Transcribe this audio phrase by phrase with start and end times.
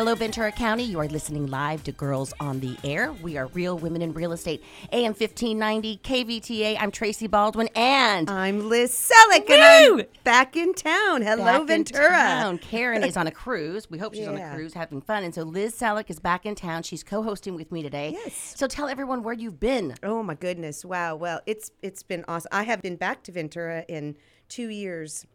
[0.00, 0.82] Hello, Ventura County.
[0.82, 3.12] You are listening live to Girls on the Air.
[3.12, 6.78] We are Real Women in Real Estate, AM 1590, KVTA.
[6.80, 11.20] I'm Tracy Baldwin, and I'm Liz Selleck, and I'm back in town.
[11.20, 12.08] Hello, back Ventura.
[12.08, 12.56] town.
[12.56, 13.90] Karen is on a cruise.
[13.90, 15.22] We hope she's on a cruise having fun.
[15.22, 16.82] And so Liz Selleck is back in town.
[16.82, 18.12] She's co hosting with me today.
[18.12, 18.54] Yes.
[18.56, 19.96] So tell everyone where you've been.
[20.02, 20.82] Oh my goodness!
[20.82, 21.16] Wow.
[21.16, 22.48] Well, it's it's been awesome.
[22.52, 24.16] I have been back to Ventura in
[24.48, 25.26] two years,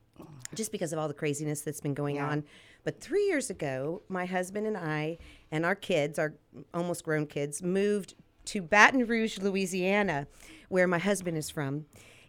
[0.56, 2.46] just because of all the craziness that's been going on.
[2.86, 5.18] But three years ago, my husband and I
[5.52, 6.36] and our kids, our
[6.74, 8.14] almost grown kids, moved
[8.46, 10.28] to Baton Rouge, Louisiana,
[10.70, 11.88] where my husband is from.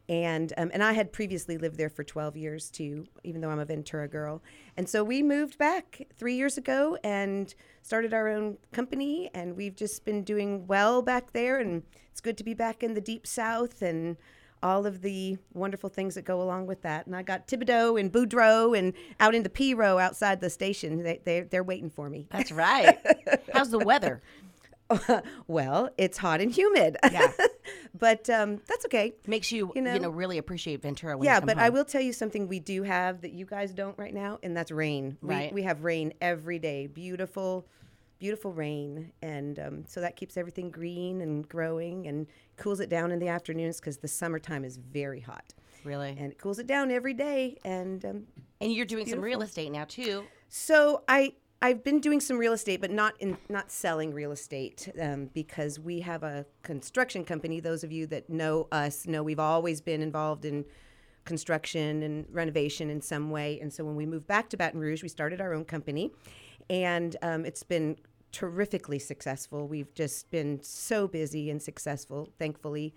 [0.09, 3.58] And um, and I had previously lived there for 12 years too, even though I'm
[3.58, 4.41] a Ventura girl.
[4.77, 7.52] And so we moved back three years ago and
[7.83, 11.58] started our own company, and we've just been doing well back there.
[11.58, 14.17] And it's good to be back in the deep South and
[14.62, 17.06] all of the wonderful things that go along with that.
[17.06, 21.02] And I got Thibodeau and Boudreaux and out in the pirogue outside the station.
[21.02, 22.26] They they they're waiting for me.
[22.30, 22.98] That's right.
[23.52, 24.22] How's the weather?
[25.48, 26.96] well, it's hot and humid.
[27.10, 27.32] Yeah.
[27.98, 29.14] but um, that's okay.
[29.27, 31.66] Makes you, you You know, know- really appreciate Ventura when yeah, you come but home.
[31.66, 34.56] I will tell you something we do have that you guys don't right now, and
[34.56, 35.16] that's rain.
[35.22, 35.52] Right.
[35.52, 36.86] We, we have rain every day.
[36.86, 37.66] Beautiful,
[38.19, 39.12] beautiful rain.
[39.22, 43.28] And um, so that keeps everything green and growing and cools it down in the
[43.28, 45.55] afternoons because the summertime is very hot.
[45.84, 46.17] Really.
[46.19, 47.58] And it cools it down every day.
[47.64, 48.27] And um,
[48.61, 50.25] And you're doing some real estate now, too.
[50.48, 54.92] so I I've been doing some real estate, but not in not selling real estate
[55.01, 57.61] um, because we have a construction company.
[57.61, 60.64] Those of you that know us know we've always been involved in
[61.25, 63.58] construction and renovation in some way.
[63.61, 66.12] And so when we moved back to Baton Rouge, we started our own company,
[66.69, 67.96] and um, it's been
[68.36, 69.67] terrifically successful.
[69.67, 72.95] We've just been so busy and successful, thankfully,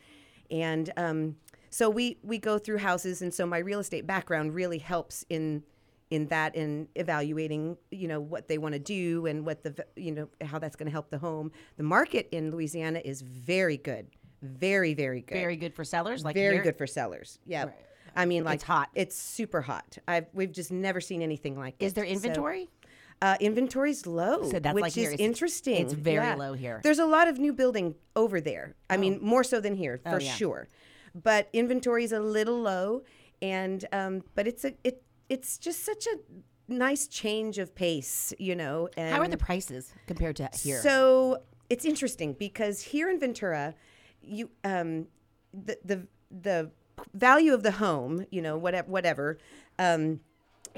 [0.52, 1.38] and um,
[1.70, 5.64] so we we go through houses, and so my real estate background really helps in
[6.10, 10.12] in that in evaluating you know what they want to do and what the you
[10.12, 14.08] know how that's going to help the home the market in louisiana is very good
[14.42, 16.24] very very good Very good for sellers.
[16.24, 16.64] Like very here.
[16.64, 17.76] good for sellers yeah Right.
[18.16, 18.90] i mean like It's hot.
[18.96, 21.96] it's super hot i've we've just never seen anything like Is it.
[21.96, 22.70] there So, inventory?
[23.22, 25.76] Uh, inventory's low, So that's which like is interesting.
[25.86, 26.80] it's very low here.
[26.84, 28.76] There's a lot of new building over there.
[28.90, 30.34] I mean, more so than here for Oh, yeah.
[30.34, 30.68] sure.
[31.16, 33.04] But inventory is a little low,
[33.42, 36.16] and um, but it's a it it's just such a
[36.72, 38.90] nice change of pace, you know.
[38.96, 40.80] And How are the prices compared to here?
[40.82, 43.74] so it's interesting because here in Ventura,
[44.22, 45.08] you um,
[45.52, 46.72] the the the
[47.14, 49.38] value of the home, you know, whatever whatever,
[49.80, 50.20] um,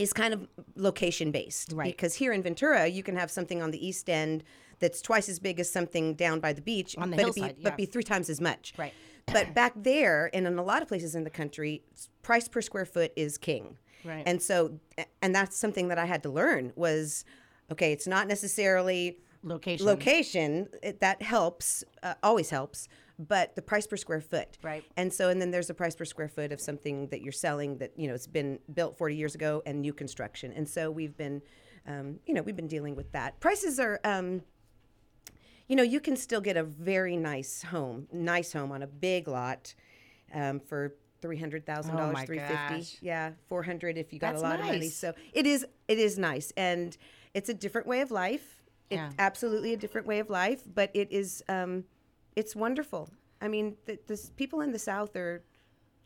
[0.02, 1.72] is kind of location based.
[1.72, 1.96] Right.
[1.96, 4.44] Because here in Ventura, you can have something on the east end
[4.80, 7.62] that's twice as big as something down by the beach, On the but hillside, be,
[7.62, 7.70] yeah.
[7.70, 8.74] but be three times as much.
[8.78, 8.94] Right.
[9.28, 11.84] But back there, and in a lot of places in the country,
[12.24, 13.78] price per square foot is king.
[14.04, 14.24] Right.
[14.26, 14.80] And so,
[15.22, 17.24] and that's something that I had to learn was,
[17.72, 19.86] okay, it's not necessarily Location.
[19.86, 22.88] location it, that helps uh, always helps
[23.28, 24.84] but the price per square foot Right.
[24.98, 27.78] and so and then there's a price per square foot of something that you're selling
[27.78, 31.16] that you know it's been built 40 years ago and new construction and so we've
[31.16, 31.42] been
[31.88, 34.42] um, you know we've been dealing with that prices are um,
[35.68, 39.28] you know you can still get a very nice home nice home on a big
[39.28, 39.74] lot
[40.34, 44.32] um, for three hundred thousand Oh dollars, three fifty, yeah, four hundred if you got
[44.32, 44.90] That's a lot of money.
[44.90, 46.98] So it is, it is nice, and
[47.34, 48.64] it's a different way of life.
[48.90, 49.12] It's Yeah.
[49.20, 51.84] absolutely a different way of life, but it is, um,
[52.36, 53.09] it's wonderful.
[53.42, 55.44] I mean, the, the people in the South are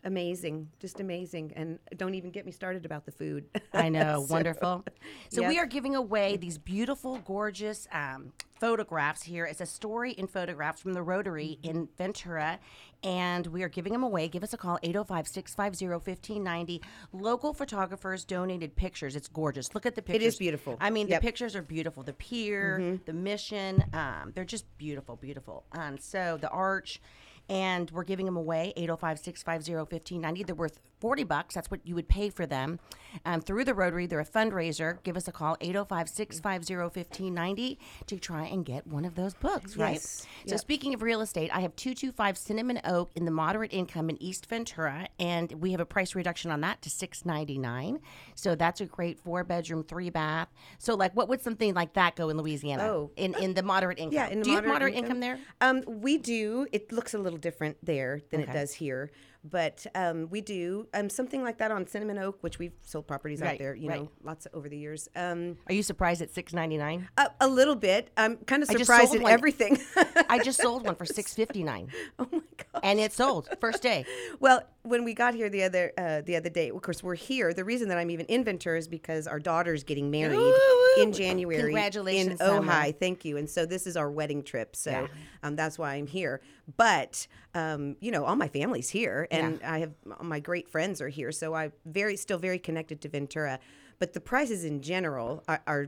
[0.05, 3.45] amazing, just amazing, and don't even get me started about the food.
[3.73, 4.85] I know, So, wonderful.
[5.29, 9.45] So we are giving away these beautiful, gorgeous um, photographs here.
[9.45, 11.69] It's a story in photographs from the Rotary Mm-hmm.
[11.77, 12.59] in Ventura,
[13.03, 14.27] and we are giving them away.
[14.29, 16.81] Give us a call 805-650-1590.
[17.13, 19.15] Local photographers donated pictures.
[19.15, 19.73] It's gorgeous.
[19.75, 20.23] Look at the pictures.
[20.23, 20.77] It is beautiful.
[20.79, 21.17] I mean, Yep.
[21.19, 21.25] Mm-hmm.
[21.25, 22.03] the pictures are beautiful.
[22.03, 25.65] The pier, the mission, um, they're just beautiful, beautiful.
[25.73, 27.01] And so the arch
[27.49, 32.31] and we're giving them away 805-650-1590 they're worth 40 bucks that's what you would pay
[32.31, 32.79] for them
[33.25, 38.65] um, through the rotary they're a fundraiser give us a call 805-650-1590 to try and
[38.65, 40.25] get one of those books right Yes.
[40.47, 40.59] so Yep.
[40.61, 44.47] speaking of real estate i have 225 cinnamon oak in the moderate income in east
[44.47, 47.99] ventura and we have a price reduction on that to 699
[48.33, 50.47] so that's a great four bedroom three bath
[50.79, 53.11] so like what would something like that go in louisiana Oh.
[53.15, 55.37] in, in the moderate income Yeah, in the do you have moderate moderate income, there
[55.61, 56.65] Um, we do.
[56.71, 58.51] It looks a little different there than Okay.
[58.51, 59.11] it does here,
[59.49, 63.41] but um, we do um, something like that on Cinnamon Oak, which we've sold properties
[63.41, 63.75] Right, out there.
[63.75, 64.01] You right.
[64.01, 65.07] know, lots over the years.
[65.15, 68.09] Um, are you surprised at 699 a, a little bit.
[68.17, 69.31] I'm kind of surprised at one.
[69.31, 69.77] everything.
[70.29, 71.89] I just sold one for six fifty nine,
[72.19, 72.81] oh my god.
[72.83, 74.05] and it sold first day.
[74.39, 77.53] Well, when we got here the other uh, the other day, of course we're here.
[77.53, 80.53] The reason that I'm even in Ventura is because our daughter's getting married,
[80.99, 81.61] in January.
[81.61, 82.71] Congratulations, in Summer.
[82.73, 82.99] Ojai.
[82.99, 83.37] Thank you.
[83.37, 84.75] And so this is our wedding trip.
[84.75, 85.07] So Yeah.
[85.43, 86.41] um, that's why I'm here.
[86.77, 89.91] But um, you know, all my family's here, and I have
[90.21, 91.31] my great friends are here.
[91.31, 93.59] So I'm very still very connected to Ventura.
[93.99, 95.61] But the prices in general are.
[95.67, 95.87] are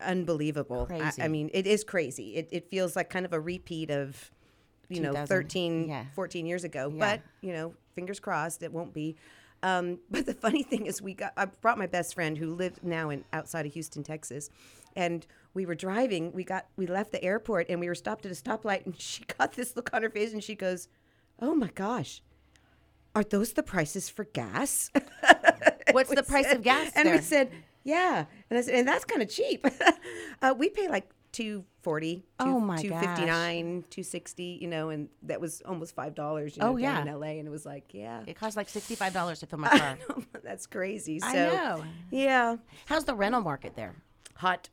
[0.00, 0.86] unbelievable.
[0.90, 1.12] I-.
[1.22, 2.36] I, mean, it is crazy.
[2.36, 4.30] It, it feels like kind of a repeat of,
[4.90, 5.26] you know, 2000.
[5.26, 6.04] 13, Yeah.
[6.14, 6.92] 14 years ago.
[6.92, 7.16] Yeah.
[7.16, 9.16] But, you know, fingers crossed it won't be.
[9.62, 12.84] Um, but the funny thing is, we got I brought my best friend who lived
[12.84, 14.50] now in outside of Houston, Texas,
[14.94, 16.32] and we were driving.
[16.32, 19.24] We got we left the airport and we were stopped at a stoplight, and she
[19.38, 20.88] got this look on her face, and she goes,
[21.40, 22.22] "Oh my gosh,
[23.16, 24.90] are those the prices for gas?"
[25.90, 27.50] What's the price said- of gas And we said,
[27.82, 29.66] "Yeah," and I said, "And that's kind of cheap."
[30.42, 31.10] uh, we pay like.
[31.32, 36.72] 240 Oh my 259 260 you know and that was almost five dollars you Oh,
[36.72, 37.12] know down yeah.
[37.12, 39.68] in la and it was like yeah It costs like sixty-five dollars to fill my
[39.68, 39.98] car.
[40.42, 41.84] that's crazy so I know.
[42.10, 43.94] yeah How's the rental market there?
[44.34, 44.70] hot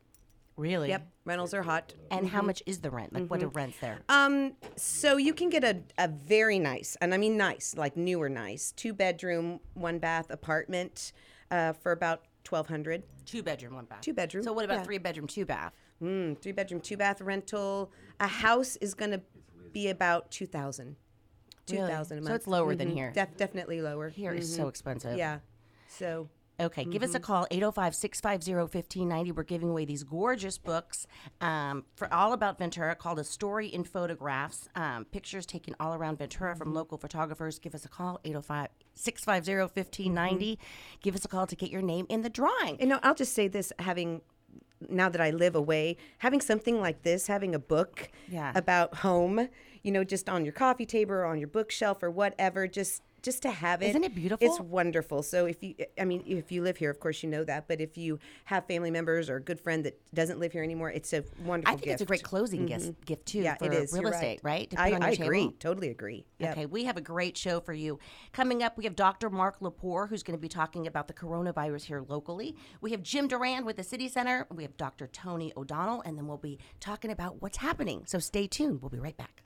[0.56, 0.88] Really?
[0.88, 3.14] yep rentals are hot And how much is the rent?
[3.14, 4.02] Like, what are rents there?
[4.10, 8.28] um so you can get a, a very nice and i mean nice like newer
[8.30, 11.14] nice two bedroom one bath apartment
[11.52, 14.02] uh, for about 1200 Two bedroom, one bath.
[14.02, 14.84] Two bedroom, So what about yeah.
[14.84, 15.72] three bedroom, two bath?
[16.02, 19.22] mm, three bedroom two bath rental a house is going to
[19.72, 20.96] be about 2000
[21.70, 21.88] Really?
[21.88, 22.94] 2000 a month So it's lower than Mhm.
[22.94, 23.12] here.
[23.16, 25.18] Def- definitely lower Here is so expensive.
[25.18, 25.40] yeah
[25.88, 26.28] so
[26.60, 29.32] Okay, give us a call, 805 650 1590.
[29.32, 31.08] We're giving away these gorgeous books
[31.42, 34.70] um, for all about Ventura called A Story in Photographs.
[34.76, 37.58] Um, pictures taken all around Ventura from local photographers.
[37.58, 40.60] Give us a call, 805 650 1590.
[41.02, 42.80] Give us a call to get your name in the drawing.
[42.80, 44.22] You know, I'll just say this having
[44.90, 48.52] now that I live away, having something like this, having a book Yeah.
[48.54, 49.48] about home,
[49.82, 53.42] you know, just on your coffee table or on your bookshelf or whatever, just just
[53.44, 53.88] to have it.
[53.88, 54.46] Isn't it beautiful?
[54.46, 55.24] It's wonderful.
[55.24, 57.82] So if you I mean, if you live here, of course you know that, but
[57.82, 61.14] if you have family members or a good friend that doesn't live here anymore, it's
[61.14, 61.94] a wonderful I think gift.
[61.94, 63.02] it's a great closing gift, mm-hmm.
[63.06, 63.94] gift too yeah, for it is.
[63.94, 64.70] real You're estate, right?
[64.70, 65.52] To I, I agree.
[65.60, 66.26] Totally agree.
[66.40, 66.52] Yep.
[66.52, 67.98] Okay, we have a great show for you.
[68.34, 69.30] Coming up, we have Dr.
[69.30, 72.56] Mark Lepore, who's going to be talking about the coronavirus here locally.
[72.82, 74.46] We have Jim Duran with the City Center.
[74.52, 75.08] We have Dr.
[75.08, 78.04] Tony O'Donnell, and then we'll be talking about what's happening.
[78.06, 78.82] So stay tuned.
[78.82, 79.44] We'll be right back.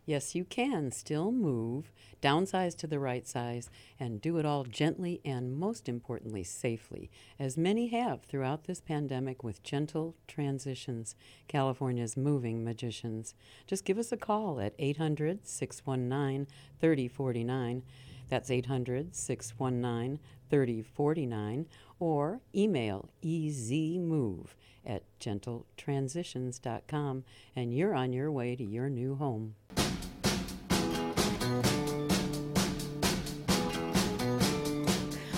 [0.08, 3.68] Yes, you can still move, downsize to the right size,
[4.00, 9.44] and do it all gently and most importantly safely, as many have throughout this pandemic
[9.44, 11.14] with gentle transitions.
[11.46, 13.34] California's moving magicians.
[13.66, 16.46] Just give us a call at 800 619
[16.80, 17.82] 3049.
[18.30, 21.66] That's 800 619 3049
[22.00, 24.49] or email ezmove
[24.85, 27.25] at gentletransitions.com
[27.55, 29.55] and you're on your way to your new home.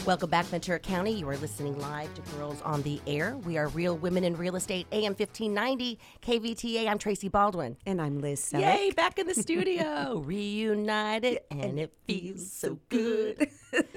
[0.06, 1.12] Welcome back, Ventura County.
[1.12, 3.36] You are listening live to Girls on the Air.
[3.44, 6.88] We are Real Women in Real Estate, AM 1590, KVTA.
[6.88, 7.76] I'm Tracy Baldwin.
[7.86, 8.60] And I'm Liz Selleck.
[8.60, 10.18] Yay, back in the studio.
[10.26, 13.50] Reunited, and it feels so good.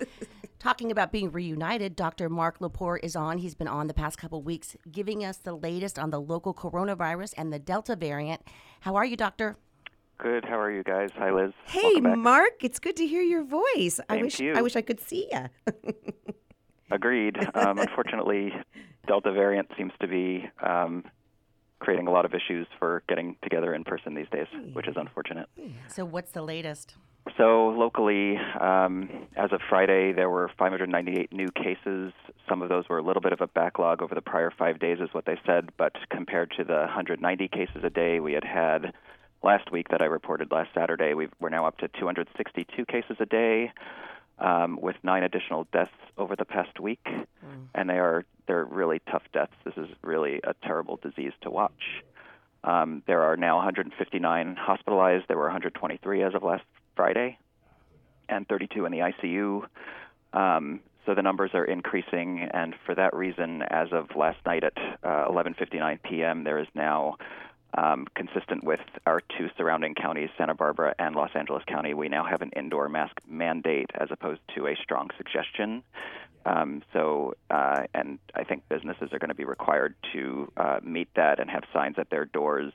[0.64, 2.30] Talking about being reunited, Dr.
[2.30, 3.40] Mark Lepore is on.
[3.40, 7.34] He's been on the past couple weeks giving us the latest on the local coronavirus
[7.36, 8.48] and the Delta variant.
[8.80, 9.58] How are you, Doctor?
[10.18, 10.46] Good.
[10.46, 11.10] How are you guys?
[11.18, 11.52] Hi, Liz.
[11.66, 14.00] Hey, Mark, it's good to hear your voice.
[14.08, 14.54] I wish to you.
[14.54, 15.74] I wish I could see you.
[16.92, 17.38] Agreed.
[17.56, 18.54] Um, unfortunately,
[19.06, 21.04] Delta variant seems to be um,
[21.80, 25.50] creating a lot of issues for getting together in person these days, which is unfortunate.
[25.90, 26.96] So, what's the latest?
[27.38, 32.14] So locally, um, as of Friday, there were 598 new cases.
[32.48, 35.00] Some of those were a little bit of a backlog over the prior five days,
[35.00, 35.72] is what they said.
[35.78, 38.94] But compared to the 190 cases a day we had had
[39.42, 43.26] last week that I reported last Saturday, we've, we're now up to 262 cases a
[43.26, 43.72] day,
[44.38, 47.06] um, with nine additional deaths over the past week.
[47.74, 49.56] And they are they're really tough deaths.
[49.64, 52.04] This is really a terrible disease to watch.
[52.64, 55.26] Um, there are now 159 hospitalized.
[55.28, 56.64] There were 123 as of last
[56.96, 57.38] Friday,
[58.30, 59.66] and 32 in the ICU.
[60.34, 64.78] Um, so the numbers are increasing, and for that reason, as of last night at
[65.04, 67.18] uh, 11:59 p.m., there is now,
[67.78, 72.24] um, consistent with our two surrounding counties, Santa Barbara and Los Angeles County, we now
[72.24, 75.84] have an indoor mask mandate as opposed to a strong suggestion.
[76.46, 81.10] Um, so, uh, and I think businesses are going to be required to uh, meet
[81.16, 82.74] that and have signs at their doors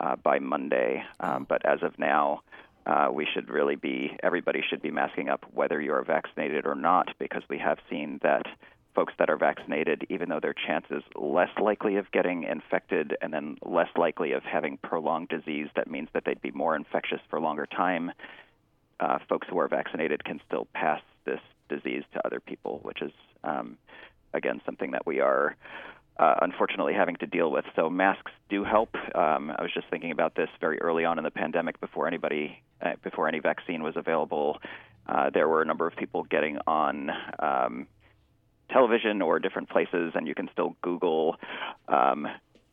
[0.00, 1.04] uh, by Monday.
[1.20, 2.42] Um, but as of now,
[2.86, 6.74] uh, we should really be, everybody should be masking up whether you are vaccinated or
[6.74, 8.46] not, because we have seen that
[8.94, 13.32] folks that are vaccinated, even though their chance is less likely of getting infected and
[13.32, 17.40] then less likely of having prolonged disease, that means that they'd be more infectious for
[17.40, 18.12] longer time.
[19.00, 23.10] Uh, folks who are vaccinated can still pass this disease to other people, which is,
[23.42, 23.76] um,
[24.32, 25.56] again, something that we are
[26.18, 27.64] uh, unfortunately having to deal with.
[27.76, 28.94] So masks do help.
[29.14, 32.62] Um, I was just thinking about this very early on in the pandemic, before anybody,
[32.80, 34.58] uh, before any vaccine was available.
[35.06, 37.86] Uh, there were a number of people getting on um,
[38.70, 41.36] television or different places, and you can still Google
[41.88, 42.26] um,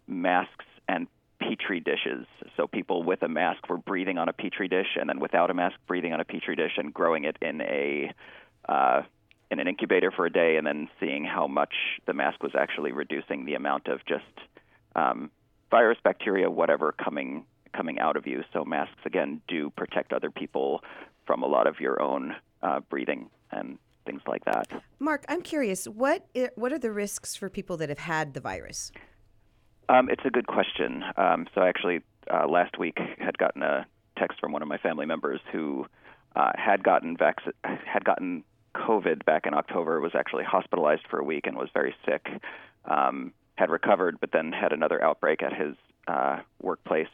[0.08, 1.08] masks and
[1.40, 2.26] petri dishes.
[2.56, 5.54] So people with a mask were breathing on a petri dish, and then without a
[5.54, 8.14] mask, breathing on a petri dish and growing it in a
[8.70, 9.02] uh,
[9.52, 11.74] in an incubator for a day, and then seeing how much
[12.08, 14.24] the mask was actually reducing the amount of just
[14.96, 15.30] um,
[15.70, 18.44] virus, bacteria, whatever coming coming out of you.
[18.52, 20.82] So masks again do protect other people
[21.26, 24.68] from a lot of your own uh, breathing and things like that.
[25.00, 28.42] Mark, I'm curious, what i- what are the risks for people that have had the
[28.42, 28.92] virus?
[29.90, 31.04] Um, it's a good question.
[31.18, 32.02] Um, so I actually
[32.34, 33.86] uh, last week had gotten a
[34.18, 35.86] text from one of my family members who
[36.36, 38.44] uh, had gotten vac- had gotten
[38.76, 42.28] COVID back in October, was actually hospitalized for a week and was very sick.
[42.86, 45.76] Um, had recovered, but then had another outbreak at his
[46.08, 47.08] uh, workplace,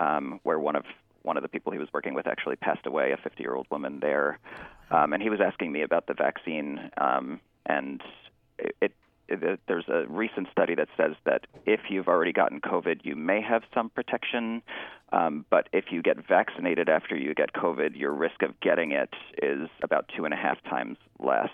[0.00, 0.84] um, where one of
[1.22, 3.66] one of the people he was working with actually passed away, a 50 year old
[3.70, 4.38] woman there.
[4.90, 8.02] Um, and he was asking me about the vaccine, um, and
[8.58, 8.92] it, it it-
[9.28, 13.62] there's a recent study that says that if you've already gotten COVID, you may have
[13.72, 14.62] some protection,
[15.12, 19.10] um, but if you get vaccinated after you get COVID, your risk of getting it
[19.42, 21.50] is about two and a half times less.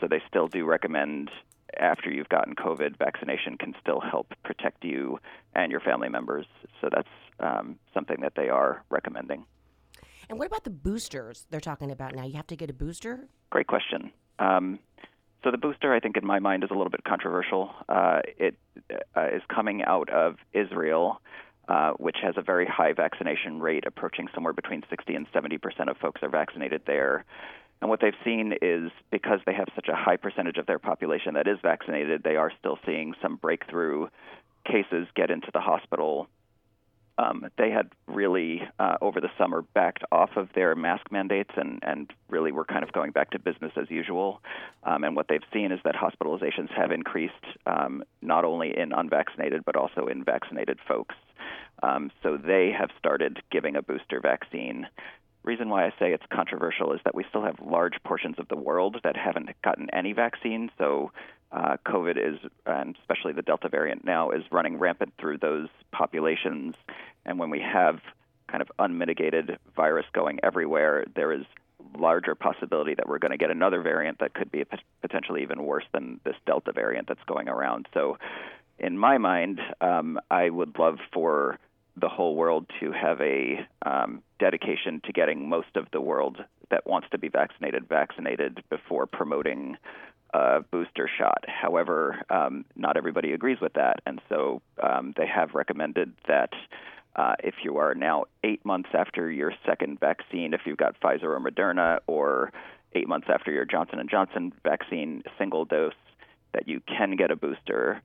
[0.00, 1.30] So they still do recommend
[1.78, 5.18] after you've gotten COVID, vaccination can still help protect you
[5.54, 6.46] and your family members.
[6.80, 7.08] So that's
[7.40, 9.44] um, something that they are recommending.
[10.28, 12.24] And what about the boosters they're talking about now?
[12.24, 13.28] You have to get a booster?
[13.50, 14.10] Great question.
[14.38, 14.78] Um,
[15.46, 17.70] so the booster, I think, in my mind, is a little bit controversial.
[17.88, 18.56] Uh, it
[19.16, 21.20] uh, is coming out of Israel,
[21.68, 25.88] uh, which has a very high vaccination rate, approaching somewhere between 60 and 70 percent
[25.88, 27.24] of folks are vaccinated there.
[27.80, 31.34] And what they've seen is because they have such a high percentage of their population
[31.34, 34.08] that is vaccinated, they are still seeing some breakthrough
[34.64, 36.26] cases get into the hospital
[37.18, 41.78] um, they had really uh, over the summer backed off of their mask mandates and,
[41.82, 44.42] and really were kind of going back to business as usual.
[44.84, 47.34] Um, and what they've seen is that hospitalizations have increased
[47.66, 51.14] um, not only in unvaccinated but also in vaccinated folks.
[51.82, 54.86] Um, so they have started giving a booster vaccine.
[55.42, 58.56] Reason why I say it's controversial is that we still have large portions of the
[58.56, 60.70] world that haven't gotten any vaccine.
[60.78, 61.12] So
[61.52, 66.74] uh, COVID is, and especially the Delta variant now, is running rampant through those populations.
[67.26, 67.98] And when we have
[68.48, 71.44] kind of unmitigated virus going everywhere, there is
[71.98, 74.64] larger possibility that we're going to get another variant that could be
[75.02, 77.88] potentially even worse than this Delta variant that's going around.
[77.92, 78.18] So,
[78.78, 81.58] in my mind, um, I would love for
[81.96, 86.38] the whole world to have a um, dedication to getting most of the world
[86.70, 89.78] that wants to be vaccinated vaccinated before promoting
[90.34, 91.44] a booster shot.
[91.48, 96.50] However, um, not everybody agrees with that, and so um, they have recommended that.
[97.16, 101.24] Uh, if you are now eight months after your second vaccine, if you've got Pfizer
[101.24, 102.52] or Moderna, or
[102.94, 105.94] eight months after your Johnson and Johnson vaccine single dose
[106.52, 108.02] that you can get a booster.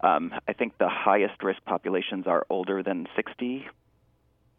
[0.00, 3.66] Um, I think the highest risk populations are older than 60,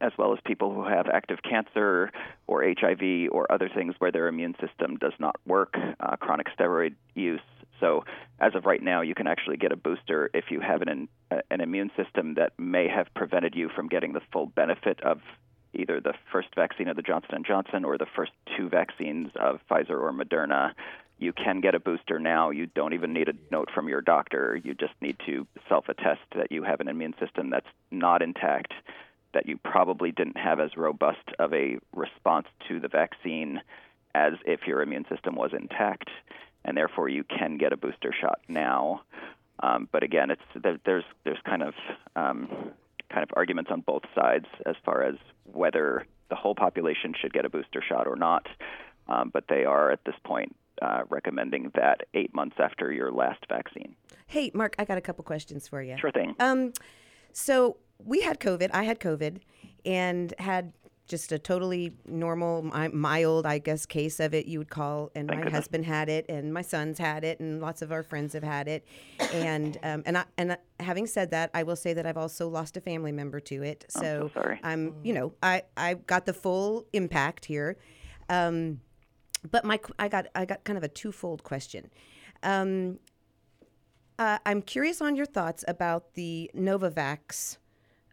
[0.02, 2.12] as well as people who have active cancer
[2.48, 6.96] or HIV or other things where their immune system does not work, uh, chronic steroid
[7.16, 7.42] use.
[7.80, 8.04] So,
[8.40, 11.08] as of right now, you can actually get a booster if you have an,
[11.50, 15.22] an immune system that may have prevented you from getting the full benefit of
[15.74, 19.92] either the first vaccine of the Johnson Johnson or the first two vaccines of Pfizer
[19.92, 20.74] or Moderna
[21.20, 22.50] you can get a booster now.
[22.50, 24.60] You don't even need a note from your doctor.
[24.64, 28.74] You just need to self attest that you have an immune system that's not intact,
[29.34, 33.62] that you probably didn't have as robust of a response to the vaccine
[34.16, 36.10] as if your immune system was intact,
[36.66, 39.02] and therefore you can get a booster shot now.
[39.62, 40.42] Um, but again, it's
[40.86, 41.74] there's there's kind of
[42.16, 42.48] um,
[43.12, 45.16] kind of arguments on both sides as far as
[45.52, 48.48] whether the whole population should get a booster shot or not.
[49.08, 53.44] Um, but they are at this point uh, recommending that eight months after your last
[53.50, 53.96] vaccine.
[54.28, 55.98] Hey, Mark, I got a couple questions for you.
[56.00, 56.36] Sure thing.
[56.40, 56.74] Um,
[57.34, 58.70] so we had COVID.
[58.74, 59.40] I had COVID,
[59.86, 60.74] and had
[61.08, 62.62] just a totally normal,
[62.94, 65.10] mild, I guess, case of it you would call.
[65.16, 65.60] And Thank my goodness.
[65.60, 68.68] husband had it, and my sons had it, and lots of our friends have had
[68.68, 68.86] it.
[69.34, 72.78] And um, and I, and having said that, I will say that I've also lost
[72.78, 73.86] a family member to it.
[73.90, 74.60] So, so sorry.
[74.64, 77.78] I'm, you know, I I got the full impact here.
[78.30, 78.82] Um,
[79.50, 81.90] but my I got I got kind of a twofold question.
[82.44, 83.00] Um,
[84.20, 87.58] uh, I'm curious on your thoughts about the Novavax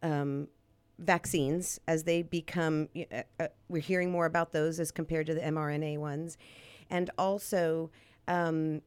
[0.02, 0.46] um,
[1.00, 2.88] vaccines as they become.
[2.96, 6.38] Uh, uh, we're hearing more about those as compared to the mRNA ones,
[6.88, 7.90] and also.
[8.28, 8.80] Um,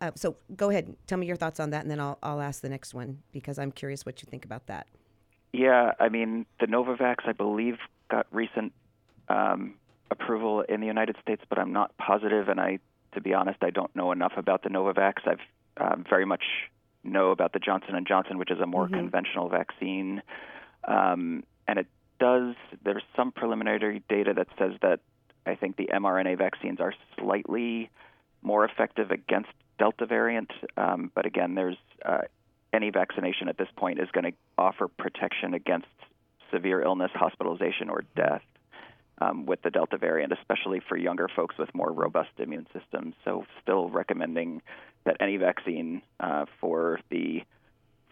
[0.00, 2.62] uh, so go ahead, tell me your thoughts on that, and then I'll I'll ask
[2.62, 4.86] the next one because I'm curious what you think about that.
[5.52, 8.72] Yeah, I mean the Novavax, I believe, got recent
[9.28, 9.74] um,
[10.10, 12.48] approval in the United States, but I'm not positive.
[12.48, 12.78] And I,
[13.14, 15.26] to be honest, I don't know enough about the Novavax.
[15.26, 15.40] I've
[15.80, 16.42] um, very much
[17.04, 18.94] know about the Johnson and Johnson, which is a more Mm-hmm.
[18.94, 20.22] conventional vaccine,
[20.86, 21.86] um, and it
[22.18, 22.54] does.
[22.84, 25.00] There's some preliminary data that says that
[25.46, 27.90] I think the mRNA vaccines are slightly
[28.42, 32.22] more effective against Delta variant, um, but again, there's uh,
[32.72, 35.86] any vaccination at this point is going to offer protection against
[36.52, 38.42] severe illness, hospitalization, or death
[39.20, 43.14] um, with the Delta variant, especially for younger folks with more robust immune systems.
[43.24, 44.62] So, still recommending
[45.08, 47.40] that any vaccine uh, for the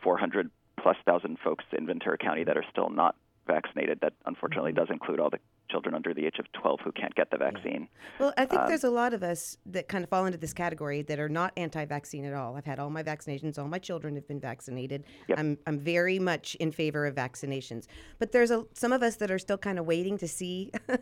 [0.02, 3.14] 400 plus thousand folks in Ventura County that are still not
[3.46, 7.14] vaccinated, that unfortunately does include all the children under the age of 12 who can't
[7.14, 7.88] get the vaccine.
[8.18, 10.52] Well, I Um, think there's a lot of us that kind of fall into this
[10.52, 12.56] category that are not anti-vaccine at all.
[12.56, 13.58] I've had all my vaccinations.
[13.58, 15.04] All my children have been vaccinated.
[15.28, 15.38] Yep.
[15.38, 17.86] I'm I'm very much in favor of vaccinations.
[18.18, 20.70] But there's a some of us that are still kind of waiting to see.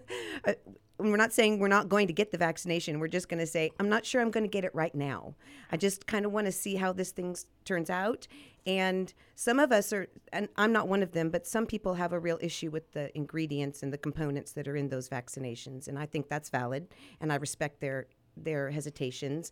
[0.47, 0.53] Uh,
[0.99, 3.01] we're not saying we're not going to get the vaccination.
[3.01, 5.35] We're just going to say I'm not sure I'm going to get it right now.
[5.73, 8.27] I just kind of want to see how this thing turns out.
[8.67, 12.13] And some of us are, and I'm not one of them, but some people have
[12.15, 15.99] a real issue with the ingredients and the components that are in those vaccinations, and
[15.99, 16.89] I think that's valid,
[17.21, 19.51] and I respect their their hesitations.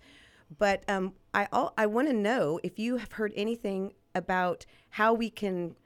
[0.59, 5.13] But um, I all, I want to know if you have heard anything about how
[5.13, 5.77] we can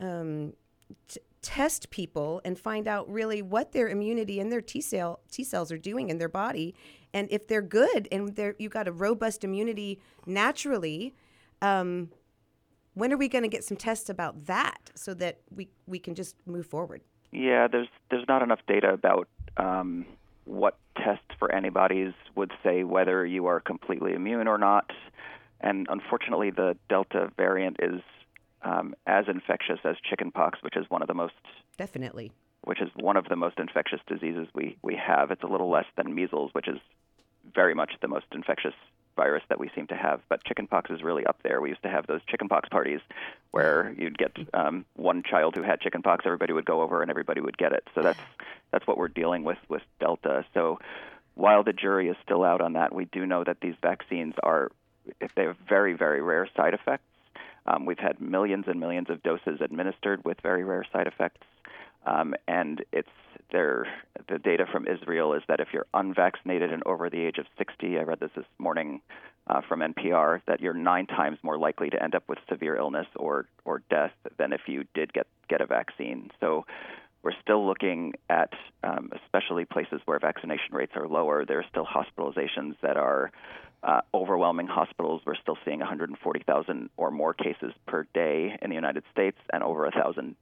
[0.00, 0.54] um,
[1.06, 5.44] t- test people and find out really what their immunity and their T cell T
[5.44, 6.74] cells are doing in their body,
[7.12, 11.14] and if they're good and they're you got a robust immunity naturally.
[11.62, 12.10] Um,
[12.94, 16.14] when are we going to get some tests about that so that we, we can
[16.14, 17.02] just move forward?
[17.32, 20.06] Yeah, there's there's not enough data about um,
[20.44, 24.90] what tests for antibodies would say whether you are completely immune or not,
[25.60, 28.00] and unfortunately, the Delta variant is
[28.62, 31.34] um, as infectious as chickenpox, which is one of the most
[31.76, 32.30] Definitely.
[32.62, 35.30] which is one of the most infectious diseases we, we have.
[35.30, 36.78] It's a little less than measles, which is
[37.54, 38.74] very much the most infectious
[39.16, 40.20] virus that we seem to have.
[40.28, 41.60] But chickenpox is really up there.
[41.60, 43.00] We used to have those chickenpox parties
[43.50, 47.40] where you'd get um, one child who had chickenpox, everybody would go over and everybody
[47.40, 47.84] would get it.
[47.94, 48.20] So that's
[48.70, 50.44] that's what we're dealing with with Delta.
[50.54, 50.78] So
[51.34, 54.70] while the jury is still out on that, we do know that these vaccines are
[55.20, 57.04] if they have very very rare side effects.
[57.66, 61.46] Um, we've had millions and millions of doses administered with very rare side effects.
[62.06, 63.08] Um, and it's
[63.52, 63.86] there.
[64.28, 67.98] The data from Israel is that if you're unvaccinated and over the age of 60,
[67.98, 69.00] I read this this morning
[69.46, 73.06] uh, from NPR, that you're nine times more likely to end up with severe illness
[73.16, 76.30] or or death than if you did get get a vaccine.
[76.40, 76.64] So
[77.24, 78.52] we're still looking at,
[78.82, 81.46] um, especially places where vaccination rates are lower.
[81.46, 83.32] There are still hospitalizations that are
[83.82, 85.22] uh, overwhelming hospitals.
[85.24, 89.86] We're still seeing 140,000 or more cases per day in the United States, and over
[89.86, 90.36] a thousand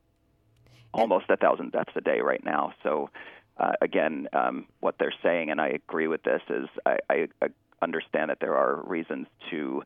[0.94, 2.72] almost a thousand deaths a day right now.
[2.82, 3.10] So
[3.58, 7.46] uh, again, um, what they're saying, and I agree with this, is I, I, I
[7.82, 9.82] understand that there are reasons to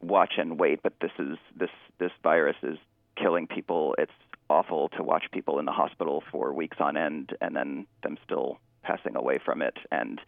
[0.00, 2.78] watch and wait, but this is this this virus is
[3.16, 3.94] killing people.
[3.98, 4.12] It's
[4.48, 8.58] awful to watch people in the hospital for weeks on end and then them still
[8.82, 9.76] passing away from it.
[9.92, 10.20] And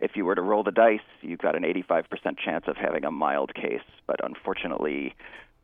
[0.00, 2.04] if you were to roll the dice, you've got an 85%
[2.38, 3.80] chance of having a mild case.
[4.06, 5.14] But unfortunately,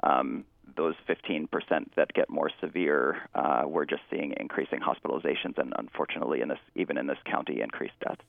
[0.02, 0.44] um,
[0.76, 1.48] those 15%
[1.96, 6.98] that get more severe, uh, we're just seeing increasing hospitalizations and unfortunately, in this even
[6.98, 8.22] in this county, increased deaths.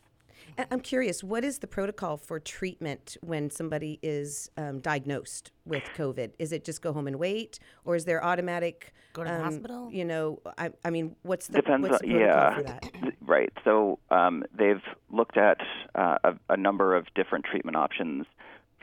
[0.71, 6.31] I'm curious, what is the protocol for treatment when somebody is um, diagnosed with COVID?
[6.39, 8.93] Is it just go home and wait, or is there automatic?
[9.13, 9.89] Go to the um, hospital?
[9.91, 12.55] You know, I, I mean, what's the Depends what's the on- yeah.
[12.55, 12.91] for that?
[13.27, 13.51] Right.
[13.65, 15.57] So um, they've looked at
[15.95, 18.25] uh, a, a number of different treatment options.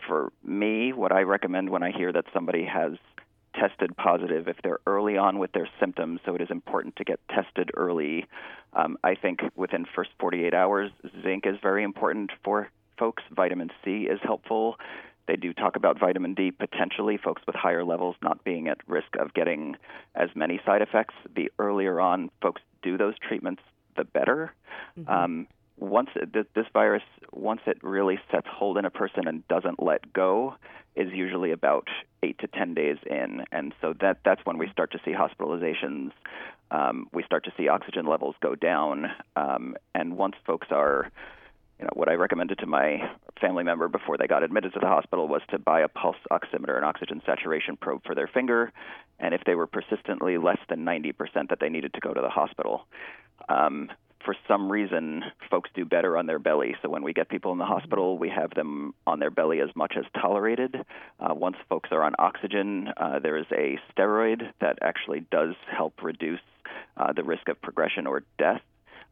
[0.07, 2.93] For me, what I recommend when I hear that somebody has
[3.59, 7.21] tested positive, if they're early on with their symptoms, so it is important to get
[7.29, 8.27] tested early.
[8.73, 10.91] Um, I think within first 48 hours,
[11.23, 13.23] zinc is very important for folks.
[13.35, 14.77] Vitamin C is helpful.
[15.27, 19.17] They do talk about vitamin D potentially, folks with higher levels not being at risk
[19.19, 19.77] of getting
[20.15, 21.15] as many side effects.
[21.35, 23.63] The earlier on folks do those treatments,
[23.97, 24.53] the better.
[25.09, 25.47] Um,
[25.79, 30.13] once it, this virus, once it really sets hold in a person and doesn't let
[30.13, 30.55] go,
[30.97, 31.89] is usually about
[32.23, 36.13] eight to ten days in, and so that that's when we start to see hospitalizations.
[36.71, 41.11] Um, we start to see oxygen levels go down, um, and once folks are
[41.79, 44.87] you know, what I recommended to my family member before they got admitted to the
[44.87, 48.73] hospital was to buy a pulse oximeter, an oxygen saturation probe for their finger,
[49.19, 52.29] and if they were persistently less than 90%, that they needed to go to the
[52.29, 52.87] hospital.
[53.49, 53.91] Um,
[54.25, 56.75] for some reason, folks do better on their belly.
[56.83, 59.71] So when we get people in the hospital, we have them on their belly as
[59.75, 60.77] much as tolerated.
[61.21, 66.03] Uh, once folks are on oxygen, uh, there is a steroid that actually does help
[66.03, 66.41] reduce
[66.97, 68.63] uh, the risk of progression or death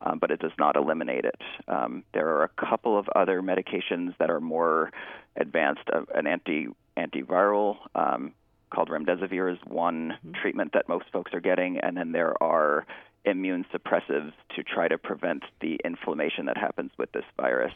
[0.05, 1.40] um, but it does not eliminate it.
[1.68, 4.90] Um, there are a couple of other medications that are more
[5.37, 5.83] advanced.
[5.92, 8.33] Uh, an anti antiviral um,
[8.70, 12.87] called remdesivir is one treatment that most folks are getting, and then there are
[13.24, 17.72] immune suppressives to try to prevent the inflammation that happens with this virus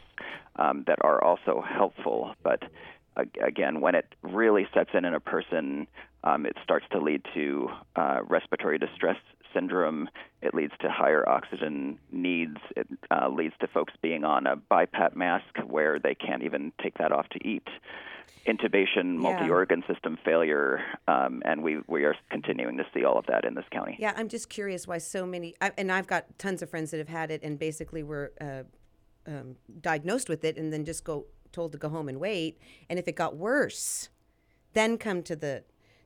[0.57, 2.35] um, that are also helpful.
[2.43, 2.63] But
[3.41, 5.87] again, when it really sets in in a person,
[6.23, 9.17] um, it starts to lead to uh, respiratory distress
[9.53, 10.09] syndrome.
[10.41, 12.57] It leads to higher oxygen needs.
[12.75, 16.97] It uh, leads to folks being on a BiPAP mask where they can't even take
[16.97, 17.67] that off to eat.
[18.47, 23.43] Intubation, multi-organ system failure, um, and we we are continuing to see all of that
[23.43, 23.97] in this county.
[23.99, 26.97] Yeah, I'm just curious why so many, I, and I've got tons of friends that
[26.97, 28.63] have had it and basically were uh,
[29.27, 32.59] um, diagnosed with it and then just go told to go home and wait.
[32.89, 34.09] And if it got worse,
[34.73, 35.63] then come to the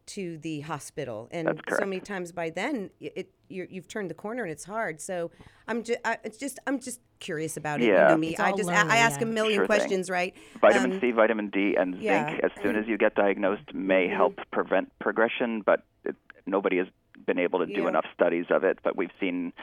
[0.07, 1.27] to the hospital.
[1.31, 4.51] And That's so many times by then, it, it you're, you've turned the corner and
[4.51, 4.99] it's hard.
[5.01, 5.31] So
[5.67, 7.85] I'm just, I, it's just, I'm just curious about it.
[7.85, 8.07] You Yeah.
[8.09, 8.35] know me.
[8.37, 9.27] I just, I, lonely, I ask yeah.
[9.27, 9.77] a million Sure thing.
[9.77, 10.33] questions, right?
[10.59, 12.29] Vitamin Um, C, vitamin D, and yeah.
[12.29, 16.87] zinc, as soon as you get diagnosed, may help prevent progression, but it, nobody has
[17.25, 17.89] been able to do Yeah.
[17.89, 18.79] enough studies of it.
[18.83, 19.53] But we've seen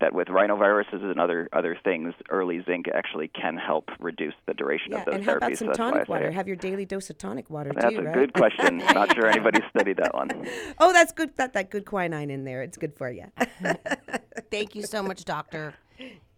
[0.00, 4.92] that with rhinoviruses and other other things, early zinc actually can help reduce the duration
[4.92, 5.36] Yeah, of those and how therapies.
[5.36, 6.30] about some that's why I tonic water?
[6.30, 8.14] Have your daily dose of tonic water That's too, a right?
[8.14, 8.78] good question.
[8.94, 10.30] Not sure anybody studied that one.
[10.78, 11.36] oh, that's good.
[11.36, 12.62] That that good quinine in there.
[12.62, 13.24] It's good for you.
[14.50, 15.74] Thank you so much, Doctor.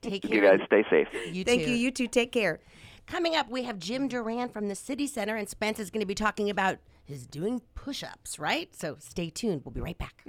[0.02, 0.34] Take care.
[0.34, 1.08] You guys stay safe.
[1.34, 1.70] You Thank too.
[1.70, 1.76] you.
[1.76, 2.06] You too.
[2.08, 2.60] take care.
[3.06, 6.06] Coming up, we have Jim Duran from the City Center, and Spence is going to
[6.06, 8.74] be talking about his doing push ups, right?
[8.74, 9.62] So stay tuned.
[9.64, 10.24] We'll be right back.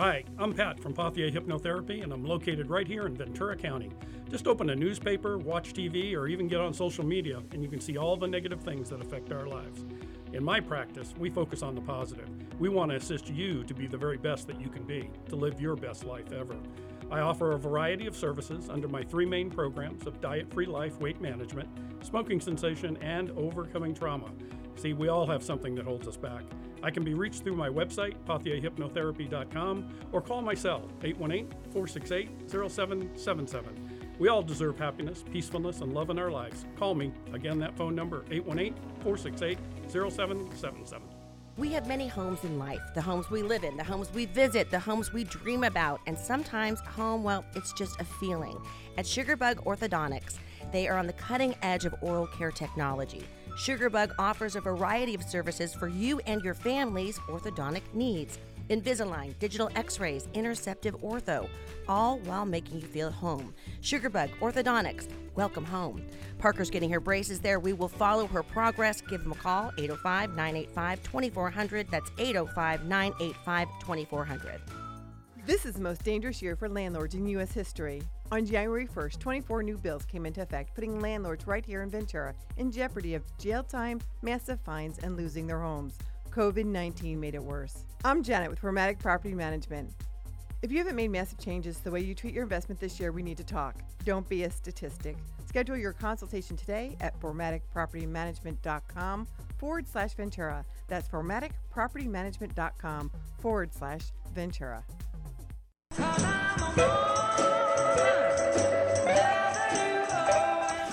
[0.00, 3.90] Hi, I'm Pat from Pothier Hypnotherapy, and I'm located right here in Ventura County.
[4.30, 7.82] Just open a newspaper, watch TV, or even get on social media, and you can
[7.82, 9.84] see all the negative things that affect our lives.
[10.32, 12.30] In my practice, we focus on the positive.
[12.58, 15.36] We want to assist you to be the very best that you can be, to
[15.36, 16.56] live your best life ever.
[17.10, 20.98] I offer a variety of services under my three main programs of diet free life,
[20.98, 21.68] weight management,
[22.02, 24.30] smoking cessation, and overcoming trauma.
[24.76, 26.44] See, we all have something that holds us back.
[26.82, 34.00] I can be reached through my website, pothierhypnotherapy.com, or call my cell, 818 468 0777.
[34.18, 36.66] We all deserve happiness, peacefulness, and love in our lives.
[36.76, 37.12] Call me.
[37.32, 41.08] Again, that phone number, 818 468 0777.
[41.56, 44.70] We have many homes in life the homes we live in, the homes we visit,
[44.70, 48.58] the homes we dream about, and sometimes home, well, it's just a feeling.
[48.96, 50.38] At Sugarbug Orthodontics,
[50.72, 53.24] they are on the cutting edge of oral care technology.
[53.56, 58.38] Sugarbug offers a variety of services for you and your family's orthodontic needs.
[58.70, 61.48] Invisalign, digital x rays, interceptive ortho,
[61.88, 63.52] all while making you feel at home.
[63.82, 66.04] Sugarbug Orthodontics, welcome home.
[66.38, 67.58] Parker's getting her braces there.
[67.58, 69.00] We will follow her progress.
[69.00, 71.88] Give them a call, 805 985 2400.
[71.90, 74.60] That's 805 985 2400.
[75.46, 77.52] This is the most dangerous year for landlords in U.S.
[77.52, 78.02] history.
[78.32, 82.32] On January 1st, 24 new bills came into effect, putting landlords right here in Ventura
[82.58, 85.98] in jeopardy of jail time, massive fines, and losing their homes.
[86.30, 87.84] COVID 19 made it worse.
[88.04, 89.92] I'm Janet with Formatic Property Management.
[90.62, 93.10] If you haven't made massive changes to the way you treat your investment this year,
[93.10, 93.74] we need to talk.
[94.04, 95.16] Don't be a statistic.
[95.48, 99.26] Schedule your consultation today at formaticpropertymanagement.com
[99.58, 100.64] forward slash Ventura.
[100.86, 104.84] That's formaticpropertymanagement.com forward slash Ventura.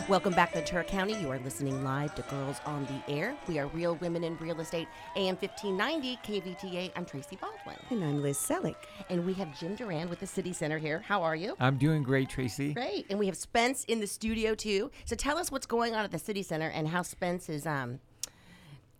[0.09, 1.19] Welcome back, Ventura County.
[1.19, 3.35] You are listening live to Girls on the Air.
[3.45, 6.91] We are Real Women in Real Estate, AM 1590, KVTA.
[6.95, 7.75] I'm Tracy Baldwin.
[7.89, 8.77] And I'm Liz Selleck.
[9.09, 11.03] And we have Jim Duran with the City Center here.
[11.05, 11.57] How are you?
[11.59, 12.73] I'm doing great, Tracy.
[12.73, 13.05] Great.
[13.09, 14.91] And we have Spence in the studio, too.
[15.03, 17.99] So tell us what's going on at the City Center and how Spence is um,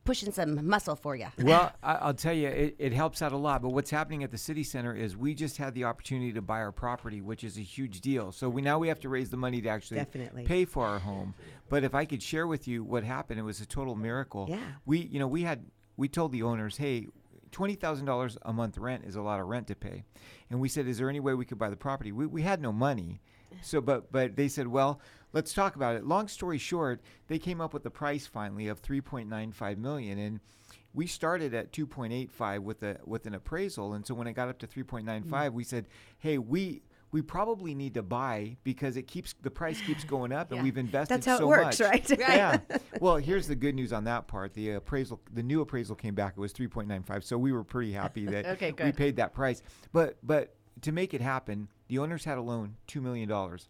[0.08, 1.28] pushing some muscle for you.
[1.38, 3.62] Well, I, will tell you, it, it, helps out a lot.
[3.62, 6.60] But what's happening at the city center is we just had the opportunity to buy
[6.60, 8.32] our property, which is a huge deal.
[8.32, 10.46] So we now we have to raise the money to actually Definitely.
[10.46, 11.36] pay for our home.
[11.70, 14.48] But if I could share with you what happened, it was a total miracle.
[14.50, 14.60] Yeah.
[14.86, 15.65] We, you know, we had
[15.98, 17.08] we told the owners, hey.
[17.50, 20.04] Twenty thousand dollars a month rent is a lot of rent to pay,
[20.50, 22.62] and we said, "Is there any way we could buy the property?" We, we had
[22.62, 23.22] no money,
[23.62, 24.99] so but but they said, "Well,
[25.33, 26.05] let's talk about it.
[26.05, 30.39] Long story short, they came up with the price finally of 3.95 million and
[30.93, 34.57] we started at 2.85 with a with an appraisal and so when it got up
[34.60, 35.53] to 3.95 mm.
[35.53, 36.81] we said, "Hey, we
[37.12, 40.77] we probably need to buy because it keeps the price keeps going up and we've
[40.77, 41.89] invested That's how so it works, much.
[42.10, 42.19] right?
[42.19, 42.60] yeah.
[42.99, 44.53] Well, here's the good news on that part.
[44.53, 47.23] The appraisal the new appraisal came back it was 3.95.
[47.23, 49.62] So we were pretty happy that okay, we paid that price.
[49.93, 53.69] But but to make it happen, the owners had a loan 2 million dollars.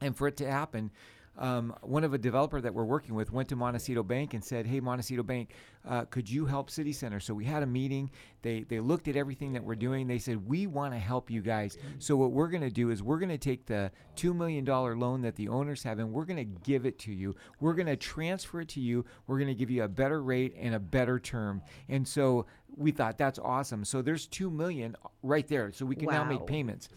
[0.00, 0.90] And for it to happen,
[1.38, 4.66] um, one of a developer that we're working with went to Montecito Bank and said,
[4.66, 5.54] "Hey, Montecito Bank,
[5.86, 8.10] uh, could you help City Center?" So we had a meeting.
[8.42, 10.06] They they looked at everything that we're doing.
[10.06, 13.02] They said, "We want to help you guys." So what we're going to do is
[13.02, 16.26] we're going to take the two million dollar loan that the owners have, and we're
[16.26, 17.34] going to give it to you.
[17.58, 19.06] We're going to transfer it to you.
[19.26, 21.62] We're going to give you a better rate and a better term.
[21.88, 22.44] And so
[22.76, 23.84] we thought that's awesome.
[23.84, 25.72] So there's two million right there.
[25.72, 26.22] So we can wow.
[26.22, 26.88] now make payments.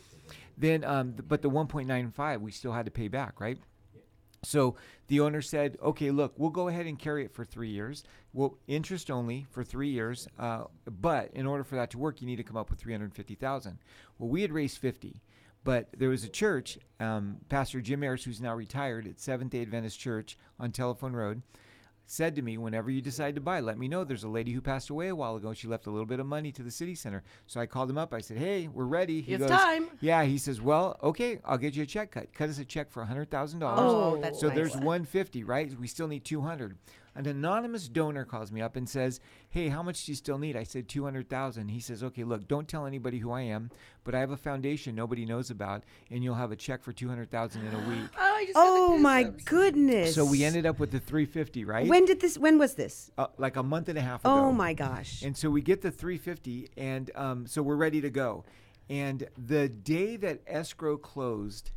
[0.58, 3.58] Then, um, th- but the 1.95 we still had to pay back, right?
[4.44, 4.76] So
[5.08, 8.04] the owner said, "Okay, look, we'll go ahead and carry it for three years.
[8.34, 10.28] Well, interest only for three years.
[10.38, 13.80] Uh, but in order for that to work, you need to come up with 350,000.
[14.18, 15.22] Well, we had raised 50,
[15.64, 19.62] but there was a church, um, Pastor Jim Ayers, who's now retired at Seventh Day
[19.62, 21.42] Adventist Church on Telephone Road
[22.06, 24.04] said to me, whenever you decide to buy, let me know.
[24.04, 25.54] There's a lady who passed away a while ago.
[25.54, 27.24] She left a little bit of money to the city center.
[27.48, 28.14] So I called him up.
[28.14, 29.22] I said, hey, we're ready.
[29.22, 29.88] He it's goes, time.
[30.02, 30.24] Yeah.
[30.24, 32.34] He says, well, okay, I'll get you a check cut.
[32.34, 33.60] Cut us a check for $100,000.
[33.64, 34.56] Oh, that's So nice.
[34.56, 35.80] there's 150, right?
[35.80, 36.78] We still need 200
[37.16, 40.56] an anonymous donor calls me up and says, "Hey, how much do you still need?"
[40.56, 41.70] I said 200,000.
[41.70, 43.70] He says, "Okay, look, don't tell anybody who I am,
[44.04, 47.66] but I have a foundation nobody knows about, and you'll have a check for 200,000
[47.66, 50.16] in a week." oh, oh my goodness!
[50.16, 51.88] So we ended up with the 350, right?
[51.88, 52.38] When did this?
[52.38, 53.12] When was this?
[53.18, 54.34] Uh, like a month and a half ago.
[54.34, 55.22] Oh my gosh!
[55.22, 58.44] And so we get the 350, and um, so we're ready to go.
[58.90, 61.72] And the day that escrow closed,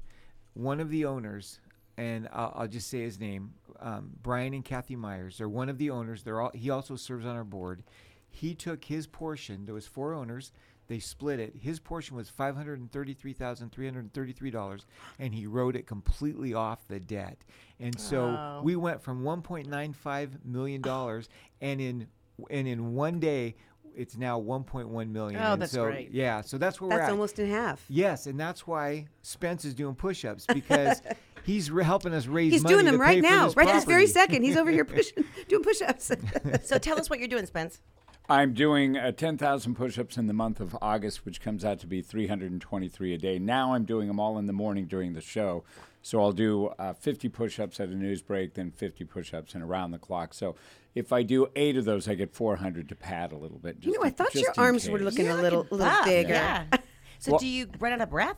[0.55, 1.61] one of the owners
[1.97, 5.39] and I'll, I'll, just say his name, um, Brian and Kathy Myers.
[5.39, 6.23] They're one of the owners.
[6.23, 6.51] They're all.
[6.55, 7.83] He also serves on our board.
[8.29, 9.65] He took his portion.
[9.65, 10.53] There was four owners.
[10.89, 11.57] They split it.
[11.61, 14.87] His portion was five hundred and thirty-three thousand three hundred and thirty-three dollars,
[15.19, 17.39] and he wrote it completely off the debt.
[17.81, 18.61] And so Wow.
[18.63, 21.29] we went from one point nine five million dollars,
[21.61, 22.09] and in
[22.51, 23.57] and in one day,
[23.97, 25.41] it's now one point one million.
[25.41, 26.11] Oh, And that's so, great.
[26.13, 26.99] Yeah, so that's where we're at.
[26.99, 27.13] That's at.
[27.13, 27.85] almost in half.
[27.89, 31.03] Yes, and that's why Spence is doing push-ups because
[31.45, 33.85] he's re- helping us raise He's money doing them pay right now, this right this
[33.85, 34.43] very second.
[34.43, 36.13] He's over here pushing, doing push-ups.
[36.65, 37.81] So tell us what you're doing, Spence.
[38.29, 42.03] I'm doing uh, 10,000 push-ups in the month of August, which comes out to be
[42.03, 43.39] 323 a day.
[43.39, 45.63] Now I'm doing them all in the morning during the show.
[46.07, 49.91] So I'll do uh, 50 push-ups at a news break, then 50 push-ups and around
[49.91, 50.35] the clock.
[50.35, 50.55] So
[50.95, 53.79] if I do eight of those, I get 400 to pad a little bit.
[53.81, 55.05] you know, I thought your in arms were case.
[55.05, 56.29] looking a You're little, looking little bigger.
[56.35, 56.65] Yeah.
[57.19, 58.37] So Well- do you run out of breath?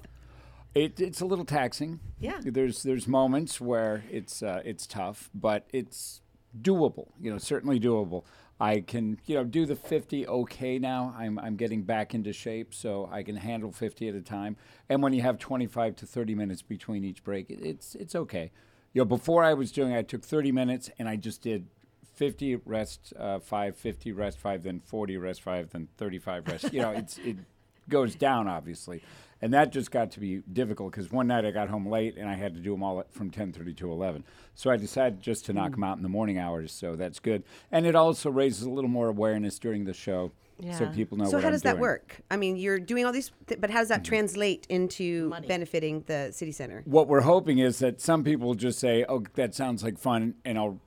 [0.74, 2.00] It, it's a little taxing.
[2.20, 2.38] Yeah.
[2.42, 6.20] There's there's moments where it's uh, it's tough, but it's
[6.58, 7.08] doable.
[7.20, 8.22] You know, certainly doable.
[8.60, 11.14] I can you know do the 50 okay now.
[11.16, 14.56] I'm I'm getting back into shape, so I can handle 50 at a time.
[14.88, 18.50] And when you have 25 to 30 minutes between each break, it, it's it's okay.
[18.92, 21.66] You know, before I was doing, I took 30 minutes and I just did
[22.14, 26.72] 50 rest uh, five, 50 rest five, then 40 rest five, then 35 rest.
[26.72, 27.36] You know, it's it
[27.88, 29.02] goes down obviously,
[29.40, 32.28] and that just got to be difficult because one night I got home late and
[32.28, 34.24] I had to do them all at, from 10:30 to 11.
[34.54, 36.72] So I decided just to knock them out in the morning hours.
[36.72, 40.32] So that's good, and it also raises a little more awareness during the show.
[40.72, 42.20] so people know So what how I'm does that work?
[42.32, 44.08] I mean, you're doing all these, th- but how does that Mm-hmm.
[44.08, 45.46] translate into Money.
[45.46, 46.82] benefiting the city center?
[46.84, 50.58] What we're hoping is that some people just say, "Oh, that sounds like fun," and
[50.58, 50.80] I'll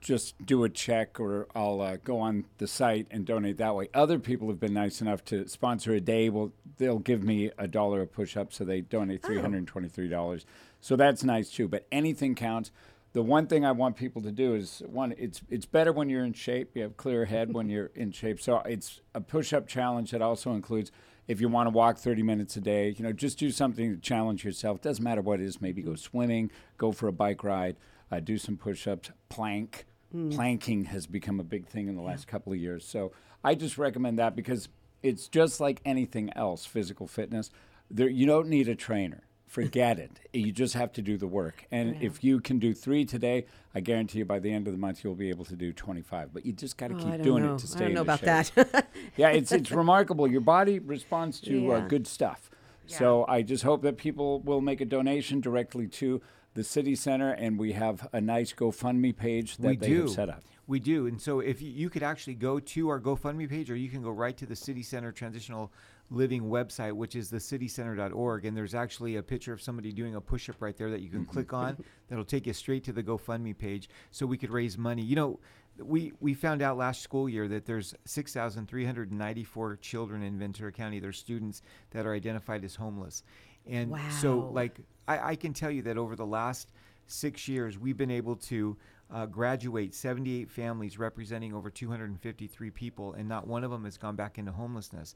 [0.00, 3.88] just do a check or I'll uh, go on the site and donate that way.
[3.94, 6.28] Other people have been nice enough to sponsor a day.
[6.28, 9.68] Well, they'll give me a dollar a push up, so they donate three hundred and
[9.68, 10.46] twenty three dollars.
[10.80, 11.68] So that's nice too.
[11.68, 12.70] But anything counts.
[13.14, 15.14] The one thing I want people to do is one.
[15.18, 16.70] It's it's better when you're in shape.
[16.74, 18.40] You have clear head when you're in shape.
[18.40, 20.92] So it's a push up challenge that also includes
[21.26, 24.00] if you want to walk 30 minutes a day, you know, just do something to
[24.00, 24.80] challenge yourself.
[24.80, 25.60] Doesn't matter what it is.
[25.60, 27.76] Maybe go swimming, go for a bike ride,
[28.10, 29.86] uh, do some push-ups, plank.
[30.30, 32.82] Planking has become a big thing in the last couple of years.
[32.86, 33.12] So
[33.44, 34.70] I just recommend that because
[35.02, 37.50] it's just like anything else, physical fitness.
[37.90, 39.24] There, you don't need a trainer.
[39.46, 40.18] Forget it.
[40.32, 41.66] You just have to do the work.
[41.70, 43.44] And if you can do three today,
[43.74, 46.32] I guarantee you by the end of the month you'll be able to do 25.
[46.32, 47.54] But you just got to Oh, keep doing know.
[47.56, 48.88] it to stay I don't know about shape that.
[49.16, 50.26] yeah, it's it's remarkable.
[50.26, 52.50] Your body responds to uh, good stuff.
[52.86, 56.22] So I just hope that people will make a donation directly to
[56.58, 60.00] the city center, and we have a nice GoFundMe page that we they do.
[60.00, 60.42] have set up.
[60.66, 61.06] We do.
[61.06, 64.02] And so if you, you could actually go to our GoFundMe page or you can
[64.02, 65.72] go right to the City Center Transitional
[66.10, 68.44] Living website, which is thecitycenter.org.
[68.44, 71.10] And there's actually a picture of somebody doing a push up right there that you
[71.10, 71.30] can mm-hmm.
[71.30, 75.02] click on that'll take you straight to the GoFundMe page so we could raise money.
[75.02, 75.38] You know,
[75.80, 80.98] we, we found out last school year that there's 6,394 children in Ventura County.
[80.98, 83.22] They're students that are identified as homeless.
[83.68, 86.72] And so, like, I, I can tell you that over the last
[87.06, 88.76] six years, we've been able to
[89.12, 94.16] uh, graduate 78 families representing over 253 people, and not one of them has gone
[94.16, 95.14] back into homelessness,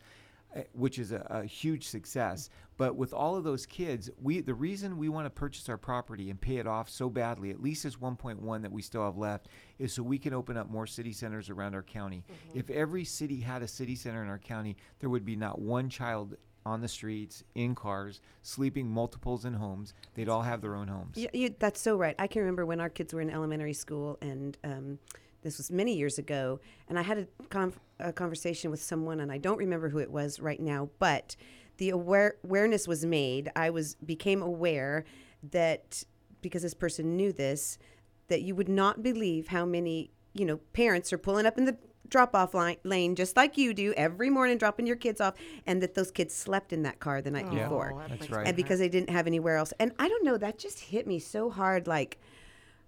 [0.57, 2.49] uh, which is a, a huge success.
[2.79, 6.31] But with all of those kids, we the reason we want to purchase our property
[6.31, 9.49] and pay it off so badly, at least this 1.1 that we still have left,
[9.79, 12.25] is so we can open up more city centers around our county.
[12.55, 15.91] If every city had a city center in our county, there would be not one
[15.91, 19.94] child on the streets, in cars, sleeping multiples in homes.
[20.14, 21.16] They'd all have their own homes.
[21.16, 22.14] Yeah, you, that's so right.
[22.18, 24.98] I can remember when our kids were in elementary school, and um,
[25.42, 26.61] this was many years ago.
[26.88, 30.11] And I had a, con- a conversation with someone, and I don't remember who it
[30.11, 31.37] was right now, but
[31.79, 33.51] the aware- awareness was made.
[33.57, 35.05] I was became aware
[35.51, 36.05] that
[36.42, 37.79] because this person knew this,
[38.29, 41.77] that you would not believe how many you know parents are pulling up in the
[42.12, 45.35] drop off line, lane just like you do every morning dropping your kids off
[45.66, 48.46] and that those kids slept in that car the night Yeah, before that's right.
[48.46, 49.72] and because they didn't have anywhere else.
[49.81, 51.87] And I don't know, that just hit me so hard.
[51.87, 52.18] Like,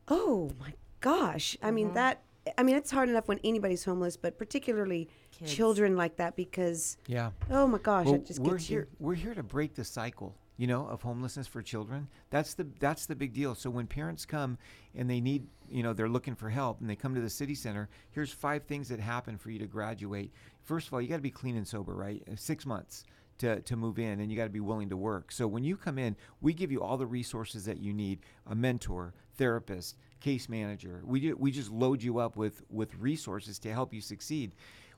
[0.08, 1.56] oh my gosh!
[1.62, 2.22] I mean that.
[2.58, 5.08] I mean it's hard enough when anybody's homeless, but particularly
[5.46, 7.30] children like that because Yeah.
[7.50, 8.80] oh my gosh, Well, it just we're gets here.
[8.80, 8.86] you.
[9.06, 12.08] We're here to break the cycle, you know, of homelessness for children.
[12.28, 13.54] That's the that's the big deal.
[13.54, 14.58] So when parents come
[14.94, 17.54] and they need, you know, they're looking for help and they come to the city
[17.54, 20.32] center, here's five things that happen for you to graduate.
[20.62, 22.22] First of all, you got to be clean and sober, right?
[22.30, 23.04] Uh, Six months.
[23.38, 25.32] To, to move in and you got to be willing to work.
[25.32, 28.54] So when you come in, we give you all the resources that you need: a
[28.54, 31.02] mentor, therapist, case manager.
[31.04, 34.52] We ju- we just load you up with with resources to help you succeed.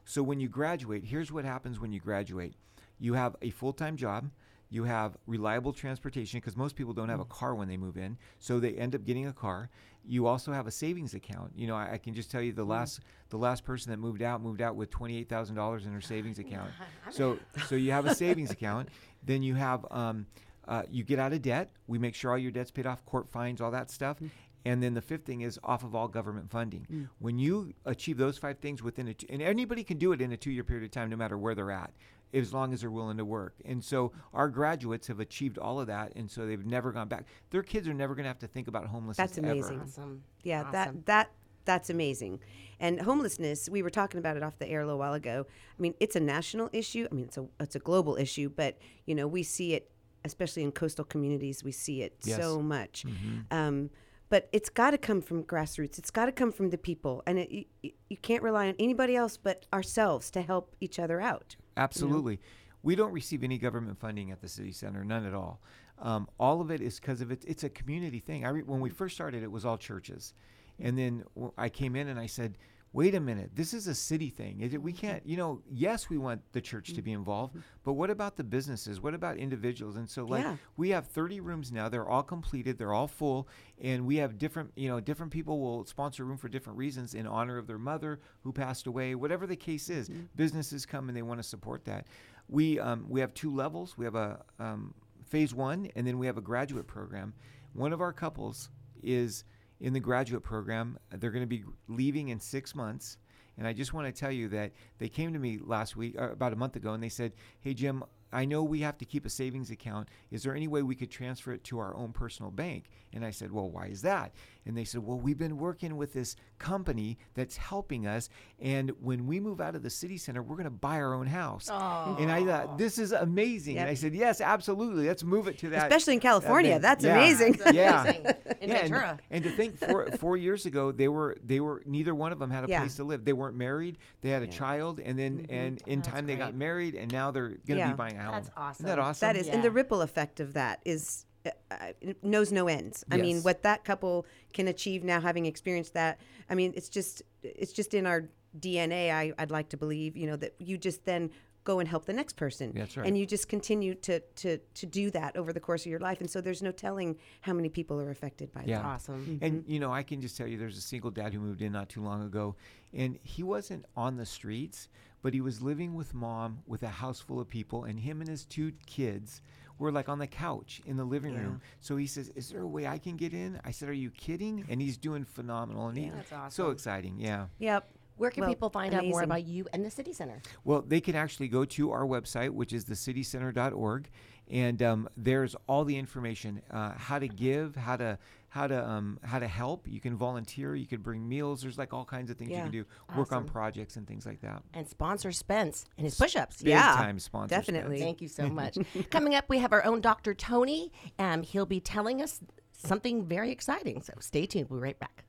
[0.05, 2.53] So when you graduate, here's what happens when you graduate.
[2.99, 4.31] You have a full-time job,
[4.69, 8.19] you have reliable transportation because most people don't have a car when they move in,
[8.39, 9.71] so they end up getting a car.
[10.09, 11.53] You also have a savings account.
[11.57, 14.23] You know, I, I can just tell you the last the last person that moved
[14.23, 16.71] out moved out with twenty-eight thousand dollars in her savings account.
[17.11, 17.39] So
[17.69, 18.89] so you have a savings account.
[19.25, 20.27] Then you have um,
[20.69, 21.73] uh, you get out of debt.
[21.89, 24.19] We make sure all your debt's paid off, court fines, all that stuff.
[24.67, 27.09] And then the fifth thing is off of all government funding.
[27.21, 30.33] When you achieve those five things within a, t- and anybody can do it in
[30.33, 31.93] a two year period of time, no matter where they're at,
[32.35, 33.55] as long as they're willing to work.
[33.65, 36.13] And so our graduates have achieved all of that.
[36.17, 37.27] And so they've never gone back.
[37.51, 39.17] Their kids are never going to have to think about homelessness.
[39.31, 39.75] That's amazing.
[39.77, 39.83] Ever.
[39.85, 40.23] Awesome.
[40.43, 40.73] Yeah, Awesome.
[40.73, 41.31] that that
[41.65, 42.41] that's amazing.
[42.81, 45.47] And homelessness, we were talking about it off the air a little while ago.
[45.49, 47.07] I mean, it's a national issue.
[47.11, 49.91] I mean, it's a it's a global issue, but you know, we see it
[50.25, 51.63] especially in coastal communities.
[51.63, 52.37] We see it Yes.
[52.41, 53.05] so much.
[53.53, 53.91] Um,
[54.29, 55.99] but it's got to come from grassroots.
[55.99, 59.17] It's got to come from the people, and it, you, you can't rely on anybody
[59.17, 61.57] else but ourselves to help each other out.
[61.77, 62.41] Absolutely.
[62.83, 65.61] We don't receive any government funding at the city center, none at all.
[65.99, 67.45] Um, all of it is because of it.
[67.47, 68.45] It's a community thing.
[68.45, 70.35] I re- when we first started, it was all churches,
[70.79, 72.59] and then w- I came in and I said,
[72.97, 74.61] "Wait a minute, this is a city thing.
[74.63, 75.61] Is it, we can't, you know.
[75.71, 79.03] Yes, we want the church to be involved, but what about the businesses?
[79.03, 79.97] What about individuals?
[79.97, 80.57] And so, like, Yeah.
[80.79, 81.91] we have 30 rooms now.
[81.91, 82.79] They're all completed.
[82.79, 83.49] They're all full,
[83.81, 87.15] and we have different, you know, different people will sponsor a room for different reasons
[87.15, 89.15] in honor of their mother who passed away.
[89.15, 92.07] Whatever the case is, businesses come and they want to support that.
[92.49, 93.99] We um, we have two levels.
[93.99, 94.95] We have a um,
[95.29, 97.35] phase one, and then we have a graduate program.
[97.75, 98.71] One of our couples
[99.03, 99.45] is
[99.81, 100.99] in the graduate program.
[101.11, 103.19] They're going to be leaving in six months.
[103.59, 106.31] And I just want to tell you that they came to me last week, uh,
[106.31, 109.25] about a month ago, and they said, "Hey Jim, I know we have to keep
[109.25, 110.11] a savings account.
[110.31, 113.31] Is there any way we could transfer it to our own personal bank?" And I
[113.31, 114.35] said, "Well, why is that?"
[114.67, 118.29] And they said, "Well, we've been working with this company that's helping us,
[118.61, 121.27] and when we move out of the city center, we're going to buy our own
[121.27, 125.07] house." And I thought, "This is amazing." And I said, "Yes, absolutely.
[125.07, 126.71] Let's move it to that." Especially in that California.
[126.73, 127.13] bank." That's Yeah.
[127.17, 127.59] amazing.
[127.73, 128.03] Yeah.
[128.03, 128.25] amazing.
[128.61, 129.19] In Yeah, and- Ventura.
[129.31, 132.51] And, to think four, four years ago they were they were neither one of them
[132.51, 132.81] had a Yeah.
[132.81, 133.25] place to live.
[133.25, 133.99] They weren't married.
[134.23, 135.55] They had a child, and then mm-hmm.
[135.55, 137.91] and in That's time they got married, and now they're going to Yeah.
[137.91, 138.49] be buying a house.
[138.57, 139.09] That's Isn't that awesome.
[139.11, 139.29] awesome?
[139.29, 143.05] That is, and the ripple effect of that is uh, uh, knows no ends.
[143.11, 146.21] I mean, what that couple can achieve now, having experienced that,
[146.51, 148.29] I mean, it's just it's just in our
[148.59, 149.11] DNA.
[149.13, 151.31] I, I'd like to believe, you know, that you just then
[151.65, 152.73] go and help the next person.
[152.75, 153.07] That's right.
[153.07, 156.21] And you just continue to to to do that over the course of your life,
[156.21, 158.79] and so there's no telling how many people are affected by Yeah.
[158.79, 158.85] that.
[158.87, 159.39] Awesome.
[159.43, 161.73] And you know, I can just tell you, there's a single dad who moved in
[161.73, 162.55] not too long ago,
[162.95, 164.89] and he wasn't on the streets,
[165.23, 168.31] but he was living with mom with a house full of people, and him and
[168.31, 169.43] his two kids
[169.79, 171.41] were like on the couch in the living Yeah.
[171.41, 171.61] room.
[171.81, 174.11] So he says, "Is there a way I can get in?" I said, "Are you
[174.11, 177.19] kidding?" And he's doing phenomenal, and he, That's so exciting.
[177.19, 177.47] Yeah.
[177.59, 177.89] Yep.
[178.17, 180.41] Where can Well, people find out more about you and the City Center?
[180.65, 184.09] Well, they can actually go to our website, which is thecitycenter.org,
[184.51, 188.19] and um, there's all the information: uh, how to give, how to
[188.57, 189.87] how to um, how to help.
[189.87, 190.75] You can volunteer.
[190.75, 191.61] You can bring meals.
[191.63, 192.85] There's like all kinds of things you can do.
[193.17, 194.63] Work on projects and things like that.
[194.75, 196.63] And sponsor Spence and his push-ups.
[196.63, 197.55] Big Yeah, time sponsor.
[197.55, 198.01] definitely.
[198.01, 198.79] Thank you so much.
[199.11, 200.35] Coming up, we have our own Dr.
[200.35, 200.91] Tony.
[201.19, 202.41] and he'll be telling us
[202.73, 204.03] something very exciting.
[204.03, 204.71] So stay tuned.
[204.71, 205.25] We'll be right back.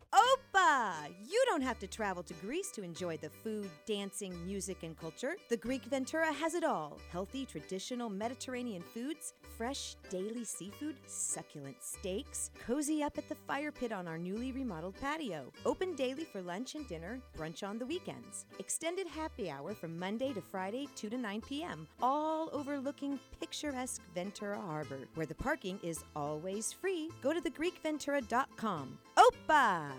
[0.68, 5.38] You don't have to travel to Greece to enjoy the food, dancing, music, and culture.
[5.50, 12.52] The Greek Ventura has it all healthy, traditional Mediterranean foods, fresh daily seafood, succulent steaks.
[12.66, 15.52] Cozy up at the fire pit on our newly remodeled patio.
[15.66, 18.46] Open daily for lunch and dinner, brunch on the weekends.
[18.60, 24.60] Extended happy hour from Monday to Friday, 2 to 9 p.m., all overlooking picturesque Ventura
[24.60, 27.10] Harbor, where the parking is always free.
[27.22, 28.98] Go to thegreekventura.com.
[29.18, 29.92] Opa!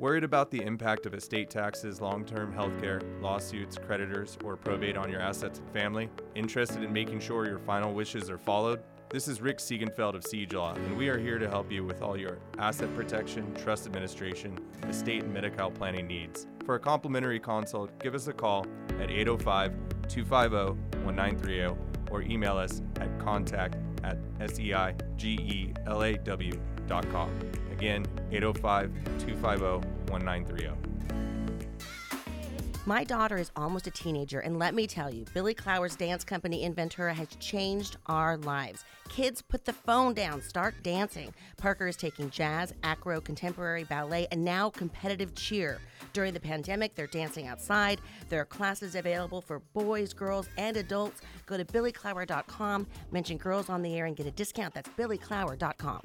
[0.00, 5.10] Worried about the impact of estate taxes, long term healthcare, lawsuits, creditors, or probate on
[5.10, 6.08] your assets and family?
[6.34, 8.80] Interested in making sure your final wishes are followed?
[9.10, 12.00] This is Rick Siegenfeld of Siege Law, and we are here to help you with
[12.00, 16.46] all your asset protection, trust administration, estate, and Medi-Cal planning needs.
[16.64, 18.64] For a complimentary consult, give us a call
[19.00, 19.74] at 805
[20.08, 21.78] 250 1930
[22.10, 25.70] or email us at contact at seigeelaw.com.
[27.80, 30.68] Again, 805 250 1930.
[32.84, 36.64] My daughter is almost a teenager, and let me tell you, Billy Clower's dance company
[36.64, 38.84] in Ventura has changed our lives.
[39.08, 41.32] Kids, put the phone down, start dancing.
[41.56, 45.80] Parker is taking jazz, acro, contemporary ballet, and now competitive cheer.
[46.12, 47.98] During the pandemic, they're dancing outside.
[48.28, 51.22] There are classes available for boys, girls, and adults.
[51.46, 54.74] Go to billyclower.com, mention girls on the air, and get a discount.
[54.74, 56.02] That's billyclower.com.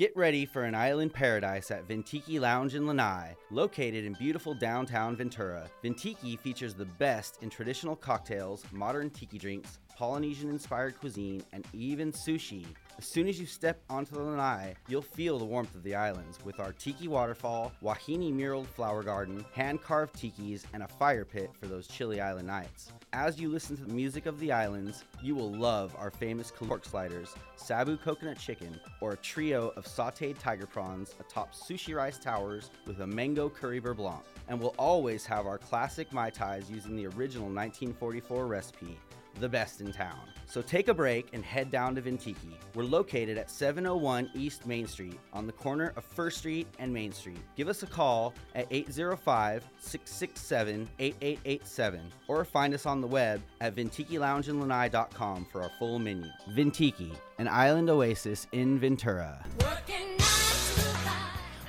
[0.00, 3.36] Get ready for an island paradise at Vintiki Lounge in Lanai.
[3.50, 9.78] Located in beautiful downtown Ventura, Vintiki features the best in traditional cocktails, modern tiki drinks,
[10.00, 12.64] Polynesian inspired cuisine, and even sushi.
[12.96, 16.38] As soon as you step onto the lanai, you'll feel the warmth of the islands
[16.42, 21.50] with our tiki waterfall, wahine muraled flower garden, hand carved tikis, and a fire pit
[21.52, 22.92] for those chilly island nights.
[23.12, 26.86] As you listen to the music of the islands, you will love our famous pork
[26.86, 32.70] sliders, sabu coconut chicken, or a trio of sauteed tiger prawns atop sushi rice towers
[32.86, 34.24] with a mango curry beurre blanc.
[34.48, 38.98] And we'll always have our classic Mai Tais using the original 1944 recipe
[39.38, 40.20] the best in town.
[40.46, 42.54] So take a break and head down to Vintiki.
[42.74, 47.12] We're located at 701 East Main Street on the corner of First Street and Main
[47.12, 47.38] Street.
[47.56, 53.76] Give us a call at 805 667 8887 or find us on the web at
[53.76, 56.28] VintikiLoungeandLanai.com for our full menu.
[56.50, 59.44] Vintiki, an island oasis in Ventura.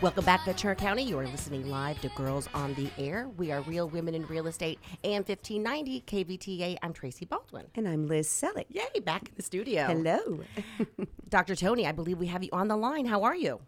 [0.02, 1.04] Welcome back, to Ventura County.
[1.04, 3.30] You are listening live to Girls on the Air.
[3.38, 6.78] We are Real Women in Real Estate, AM 1590, KVTA.
[6.82, 7.68] I'm Tracy Baldwin.
[7.76, 8.66] And I'm Liz Selleck.
[8.70, 9.86] Yay, back in the studio.
[9.86, 10.40] Hello.
[11.30, 11.56] Dr.
[11.56, 13.06] Tony, I believe we have you on the line.
[13.06, 13.62] How are you?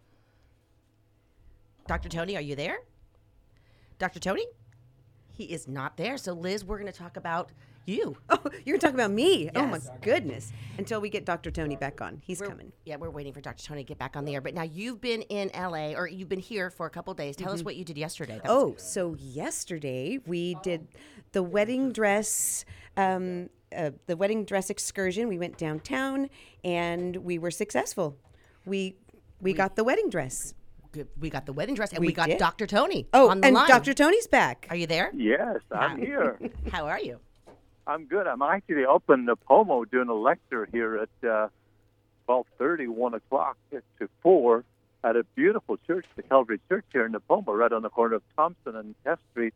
[1.86, 2.08] Dr.
[2.08, 2.78] Tony, are you there?
[4.00, 4.18] Dr.
[4.18, 4.44] Tony?
[5.30, 6.18] He is not there.
[6.18, 7.52] So, Liz, we're going to talk about
[7.86, 8.16] you.
[8.30, 9.50] Oh, you're talking about me.
[9.54, 10.52] Oh my goodness.
[10.78, 11.50] Until we get Dr.
[11.50, 12.20] Tony back on.
[12.24, 12.72] He's We're- coming.
[12.84, 13.64] Yeah, we're waiting for Dr.
[13.64, 14.40] Tony to get back on the air.
[14.40, 17.36] But now you've been in LA or you've been here for a couple days.
[17.36, 18.40] Tell us what you did yesterday.
[18.42, 20.88] That was- Oh, so yesterday we did
[21.32, 22.64] the wedding dress,
[22.96, 25.28] um, uh, the wedding dress excursion.
[25.28, 26.28] We went downtown
[26.64, 28.16] and we were successful.
[28.66, 28.96] We
[29.40, 30.54] we got the wedding dress.
[31.20, 32.38] we got the wedding dress, and we, We got did.
[32.38, 32.66] Dr.
[32.68, 33.08] Tony.
[33.12, 33.68] Oh, on the and line.
[33.68, 33.92] Dr.
[33.94, 34.66] Tony's back.
[34.70, 35.10] Are you there?
[35.14, 36.38] Yes, I'm here.
[36.72, 37.18] How are you?
[37.86, 38.26] I'm good.
[38.26, 41.48] I'm actually up in Nipomo doing a lecture here at uh,
[42.28, 44.64] 12:30, 1 o'clock to 4
[45.02, 48.22] at a beautiful church, the Calvary Church here in Nipomo, right on the corner of
[48.36, 49.52] Thompson and F Street,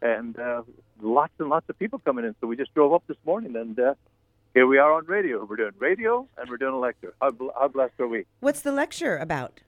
[0.00, 0.62] and uh,
[1.00, 2.36] lots and lots of people coming in.
[2.40, 3.94] So we just drove up this morning, and uh,
[4.54, 5.44] here we are on radio.
[5.44, 7.14] We're doing radio and we're doing a lecture.
[7.22, 8.26] How, bl- how blessed are we?
[8.40, 9.62] What's the lecture about?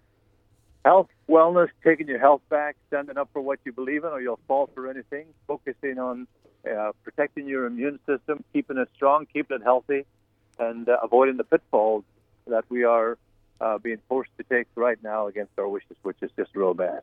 [0.85, 4.41] Health, wellness, taking your health back, standing up for what you believe in, or you'll
[4.47, 5.27] fall for anything.
[5.49, 6.27] Focusing on
[6.67, 10.05] uh, protecting your immune system, keeping it strong, keeping it healthy,
[10.59, 12.05] and uh, avoiding the pitfalls
[12.47, 13.19] that we are
[13.61, 17.01] uh, being forced to take right now against our wishes, which is just real bad.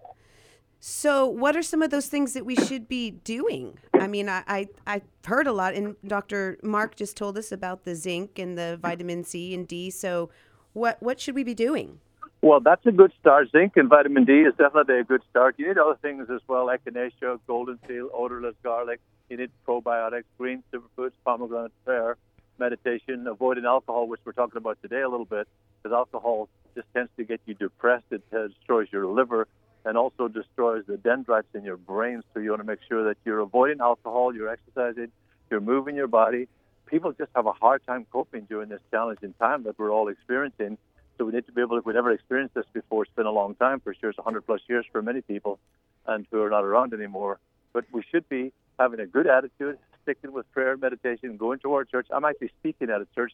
[0.80, 3.78] So, what are some of those things that we should be doing?
[3.93, 6.57] I mean, I, I I've heard a lot, and Dr.
[6.64, 9.91] Mark just told us about the zinc and the vitamin C and D.
[9.91, 10.32] So,
[10.74, 11.99] what what should we be doing?
[12.43, 13.51] Well, that's a good start.
[13.51, 15.55] Zinc and vitamin D is definitely a good start.
[15.59, 18.99] You need other things as well, echinacea, golden seal, odorless garlic.
[19.29, 22.17] You need probiotics, green superfoods, pomegranate pear,
[22.57, 25.47] meditation, avoiding alcohol, which we're talking about today a little bit,
[25.83, 28.05] because alcohol just tends to get you depressed.
[28.09, 29.47] It destroys your liver
[29.85, 32.23] and also destroys the dendrites in your brain.
[32.33, 35.11] So you want to make sure that you're avoiding alcohol, you're exercising,
[35.51, 36.47] you're moving your body.
[36.87, 40.79] People just have a hard time coping during this challenging time that we're all experiencing.
[41.22, 43.32] So we need to be able, if we've never experienced this before, it's been a
[43.32, 44.09] long time for sure.
[44.09, 45.59] It's 100 plus years for many people
[46.07, 47.38] and who are not around anymore.
[47.74, 51.86] But we should be having a good attitude, sticking with prayer, meditation, going to our
[51.86, 52.07] church.
[52.09, 53.34] I'm actually speaking at a church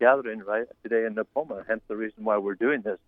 [0.00, 2.98] gathering right today in Nipomo, hence the reason why we're doing this.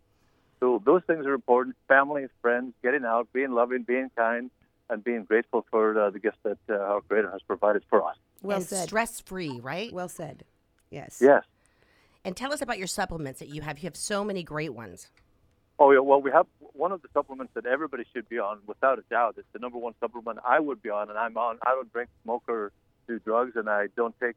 [0.60, 1.74] So those things are important.
[1.88, 4.52] Family, friends, getting out, being loving, being kind,
[4.90, 8.14] and being grateful for uh, the gifts that uh, our Creator has provided for us.
[8.42, 8.86] Well and said.
[8.86, 9.92] stress free, right?
[9.92, 10.44] Well said.
[10.88, 11.18] Yes.
[11.20, 11.42] Yes.
[12.24, 13.78] And tell us about your supplements that you have.
[13.78, 15.08] You have so many great ones.
[15.78, 16.00] Oh, yeah.
[16.00, 19.36] Well, we have one of the supplements that everybody should be on, without a doubt.
[19.38, 21.58] It's the number one supplement I would be on, and I'm on.
[21.66, 22.72] I don't drink, smoke, or
[23.08, 24.36] do drugs, and I don't take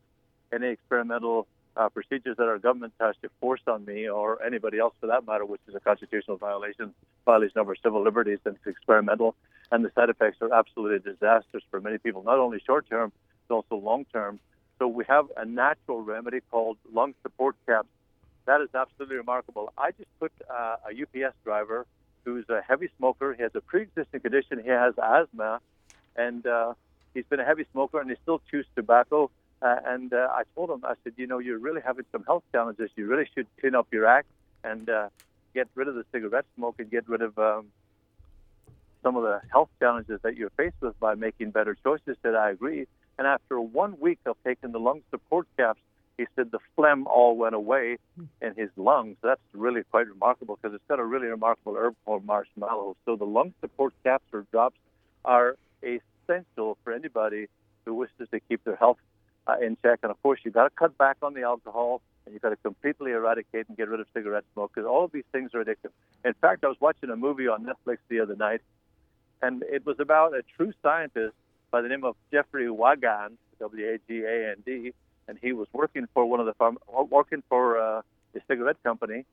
[0.53, 4.93] any experimental uh, procedures that our government has to force on me or anybody else
[5.01, 6.93] for that matter, which is a constitutional violation,
[7.25, 9.35] violation of our civil liberties, and it's experimental.
[9.71, 13.11] And the side effects are absolutely disastrous for many people, not only short term,
[13.47, 14.39] but also long term.
[14.83, 17.87] So we have a natural remedy called lung support caps.
[18.47, 19.71] That is absolutely remarkable.
[19.77, 21.85] I just put uh, a UPS driver
[22.25, 23.33] who's a heavy smoker.
[23.33, 24.59] He has a pre-existing condition.
[24.61, 25.61] He has asthma,
[26.17, 26.73] and uh,
[27.13, 29.31] he's been a heavy smoker, and he still chews tobacco.
[29.61, 32.43] Uh, and uh, I told him, I said, you know, you're really having some health
[32.51, 32.89] challenges.
[32.97, 34.27] You really should clean up your act
[34.65, 35.07] and uh,
[35.53, 37.67] get rid of the cigarette smoke and get rid of um,
[39.01, 42.17] some of the health challenges that you're faced with by making better choices.
[42.21, 42.85] Said I agree.
[43.17, 45.79] And after one week of taking the lung support caps,
[46.17, 47.97] he said the phlegm all went away
[48.41, 49.17] in his lungs.
[49.23, 52.95] That's really quite remarkable because it's got a really remarkable herb called marshmallow.
[53.05, 54.77] So the lung support caps or drops
[55.25, 57.47] are essential for anybody
[57.85, 58.99] who wishes to keep their health
[59.47, 59.99] uh, in check.
[60.03, 62.55] And of course, you've got to cut back on the alcohol and you've got to
[62.57, 65.91] completely eradicate and get rid of cigarette smoke because all of these things are addictive.
[66.23, 68.61] In fact, I was watching a movie on Netflix the other night,
[69.41, 71.35] and it was about a true scientist
[71.73, 74.93] by the name of Jeffrey Wagand, W-A-G-A-N-D,
[75.27, 76.77] and he was working for one of the farm,
[77.09, 78.01] working for uh,
[78.35, 79.25] a cigarette company,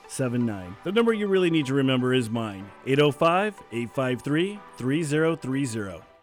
[0.09, 0.77] 01507079.
[0.85, 6.16] The number you really need to remember is mine 805 853 3030.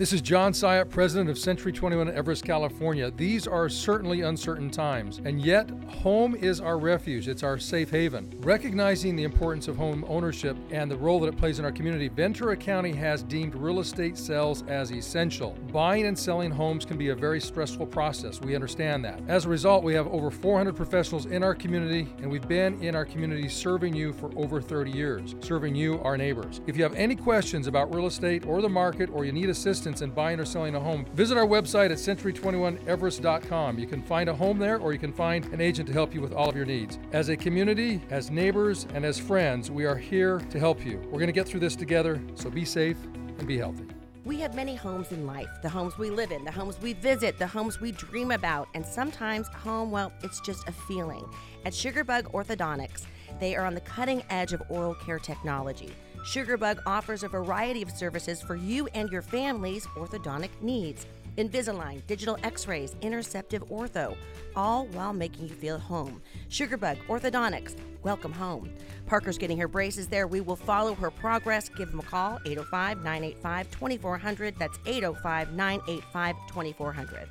[0.00, 3.10] This is John Syatt, president of Century 21 Everest, California.
[3.10, 7.28] These are certainly uncertain times, and yet home is our refuge.
[7.28, 8.34] It's our safe haven.
[8.40, 12.08] Recognizing the importance of home ownership and the role that it plays in our community,
[12.08, 15.50] Ventura County has deemed real estate sales as essential.
[15.70, 18.40] Buying and selling homes can be a very stressful process.
[18.40, 19.20] We understand that.
[19.28, 22.94] As a result, we have over 400 professionals in our community, and we've been in
[22.94, 26.62] our community serving you for over 30 years, serving you, our neighbors.
[26.66, 29.89] If you have any questions about real estate or the market, or you need assistance,
[29.90, 33.78] assistance in buying or selling a home, visit our website at century21everest.com.
[33.78, 36.20] You can find a home there or you can find an agent to help you
[36.20, 36.98] with all of your needs.
[37.12, 40.98] As a community, as neighbors, and as friends, we are here to help you.
[41.06, 42.96] We're going to get through this together, so be safe
[43.38, 43.86] and be healthy.
[44.24, 47.38] We have many homes in life the homes we live in, the homes we visit,
[47.38, 51.24] the homes we dream about, and sometimes home, well, it's just a feeling.
[51.64, 53.06] At Sugarbug Orthodontics,
[53.40, 55.92] they are on the cutting edge of oral care technology.
[56.24, 61.06] Sugarbug offers a variety of services for you and your family's orthodontic needs.
[61.38, 64.16] Invisalign, digital x rays, interceptive ortho,
[64.54, 66.20] all while making you feel at home.
[66.50, 68.70] Sugarbug Orthodontics, welcome home.
[69.06, 70.26] Parker's getting her braces there.
[70.26, 71.68] We will follow her progress.
[71.70, 74.56] Give them a call, 805 985 2400.
[74.58, 77.28] That's 805 985 2400.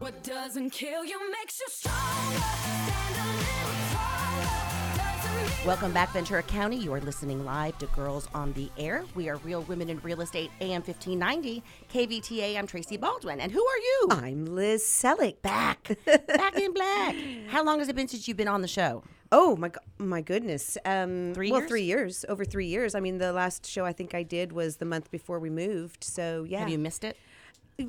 [0.00, 2.02] What doesn't kill you makes you stronger.
[5.64, 6.76] Welcome back, Ventura County.
[6.76, 9.04] You are listening live to Girls on the Air.
[9.14, 12.58] We are Real Women in Real Estate, AM 1590, KVTA.
[12.58, 13.38] I'm Tracy Baldwin.
[13.38, 14.08] And who are you?
[14.10, 15.40] I'm Liz Selleck.
[15.40, 15.96] Back.
[16.04, 17.14] back in black.
[17.46, 19.04] How long has it been since you've been on the show?
[19.30, 20.76] Oh my my goodness!
[20.84, 21.70] Um, Three well, years?
[21.70, 22.96] three years, over three years.
[22.96, 26.02] I mean, the last show I think I did was the month before we moved.
[26.02, 26.58] So yeah.
[26.58, 27.16] Have you missed it?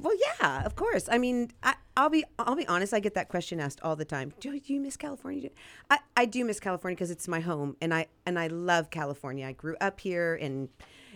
[0.01, 1.07] Well, yeah, of course.
[1.11, 2.93] I mean, I, I'll be I'll be honest.
[2.93, 4.33] I get that question asked all the time.
[4.39, 5.49] Do, do you miss California?
[5.89, 9.47] I, I do miss California because it's my home, and I and I love California.
[9.47, 10.69] I grew up here, and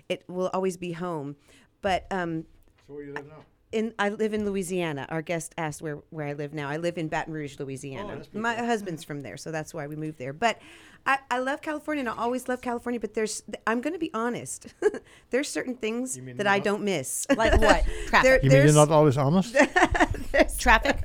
[0.09, 1.35] it will always be home.
[1.81, 2.45] But um,
[2.87, 3.43] So where you live now?
[3.71, 5.05] In I live in Louisiana.
[5.09, 6.69] Our guest asked where where I live now.
[6.69, 8.09] I live in Baton Rouge, Louisiana.
[8.13, 10.33] Oh, that's pretty My husband's from there, so that's why we moved there.
[10.33, 10.59] But
[11.05, 12.99] I, I love California, and I always love California.
[12.99, 14.67] But there's I'm going to be honest.
[15.31, 17.25] there's certain things that you're I don't miss.
[17.35, 17.85] Like what?
[18.07, 18.23] Traffic.
[18.23, 19.55] There- You mean you're not always honest?
[20.59, 21.01] Traffic?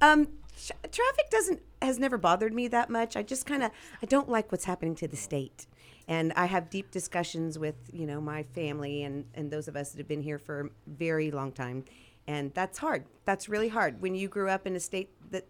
[0.00, 0.28] um,
[0.66, 3.16] tra- traffic doesn't has never bothered me that much.
[3.16, 3.70] I just kind of
[4.02, 5.66] I don't like what's happening to the state,
[6.10, 9.92] and I have deep discussions with you know my family and and those of us
[9.92, 11.84] that have been here for a very long time,
[12.26, 13.06] and that's hard.
[13.24, 15.46] That's really hard when you grew up in a state that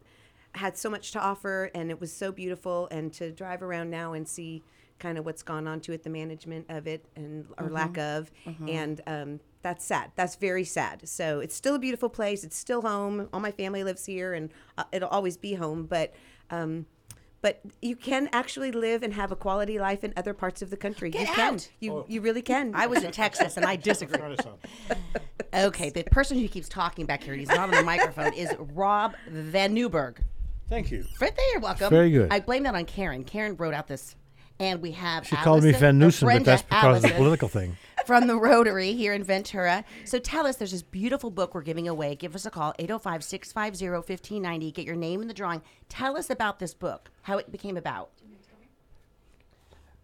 [0.55, 4.13] had so much to offer and it was so beautiful, and to drive around now
[4.13, 4.63] and see
[4.99, 8.31] kind of what's gone on to it, the management of it, and or lack of,
[8.69, 10.13] and um, that's sad.
[10.15, 11.09] That's very sad.
[11.09, 12.45] So it's still a beautiful place.
[12.45, 13.29] It's still home.
[13.33, 15.87] All my family lives here, and uh, it'll always be home.
[15.87, 16.13] But
[16.51, 16.85] um,
[17.43, 20.77] but you can actually live and have a quality life in other parts of the
[20.77, 21.11] country.
[21.11, 21.55] Get you can.
[21.55, 21.69] out.
[21.81, 22.05] You oh.
[22.09, 22.75] you really can.
[22.75, 24.19] I was in Texas and I disagree.
[24.19, 24.61] Try this out.
[25.53, 29.15] Okay, the person who keeps talking back here, he's not on the microphone, is Rob
[29.29, 30.19] Van Newberg.
[30.69, 31.05] Thank you.
[31.21, 31.91] Right there, welcome.
[31.91, 32.33] Very good.
[32.33, 33.25] I blame that on Karen.
[33.25, 34.15] Karen wrote out this.
[34.61, 37.49] And we have She called me Van or Newsom, but that's because of the political
[37.49, 37.79] thing.
[38.11, 39.85] From the Rotary here in Ventura.
[40.05, 42.17] So tell us, there's this beautiful book we're giving away.
[42.17, 44.73] Give us a call, 805 650 1590.
[44.73, 45.63] Get your name in the drawing.
[45.89, 48.11] Tell us about this book, how it became about.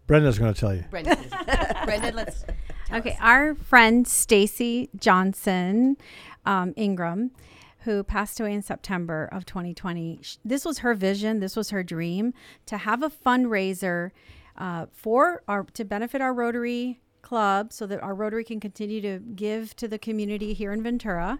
[0.07, 0.85] Brenda's going to tell you.
[0.89, 1.17] Brenda,
[1.85, 2.45] Brenda let's.
[2.85, 3.17] tell Okay, us.
[3.19, 5.97] our friend Stacy Johnson
[6.45, 7.31] um, Ingram,
[7.79, 10.19] who passed away in September of 2020.
[10.21, 11.41] sh- This was her vision.
[11.41, 12.33] This was her dream
[12.67, 14.11] to have a fundraiser
[14.57, 19.19] uh, for our to benefit our Rotary Club, so that our Rotary can continue to
[19.19, 21.39] give to the community here in Ventura.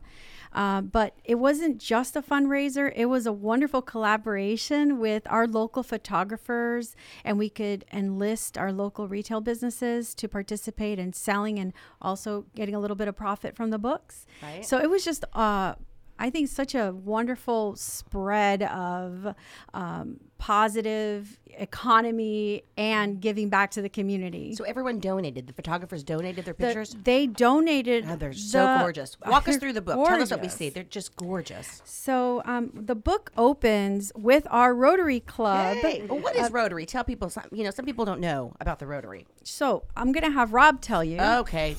[0.54, 5.84] Uh, but it wasn't just a fundraiser, it was a wonderful collaboration with our local
[5.84, 12.46] photographers, and we could enlist our local retail businesses to participate in selling and also
[12.56, 14.26] getting a little bit of profit from the books.
[14.42, 14.66] Right.
[14.66, 15.76] So it was just, uh,
[16.20, 19.36] I think, such a wonderful spread of
[19.74, 24.54] um, positive economy and giving back to the community.
[24.56, 25.48] So everyone donated.
[25.48, 26.96] The photographers donated their The- pictures.
[27.04, 28.06] they donated.
[28.08, 29.18] Oh, they're so the- gorgeous.
[29.26, 29.96] Walk us through the book.
[30.08, 30.70] Tell us what we see.
[30.70, 31.82] They're just gorgeous.
[31.86, 35.78] So um, the book opens with our Rotary Club.
[35.78, 36.86] Hey, well, what is Uh, Rotary?
[36.86, 37.30] Tell people.
[37.30, 39.26] Some, you know, some people don't know about the Rotary.
[39.44, 41.20] so I'm gonna have Rob tell you.
[41.20, 41.76] Okay.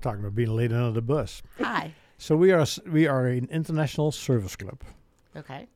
[0.00, 1.42] Talking about being laid under the bus.
[1.60, 1.92] Hi.
[2.18, 4.80] So we are we are an international service club.
[5.36, 5.66] Okay.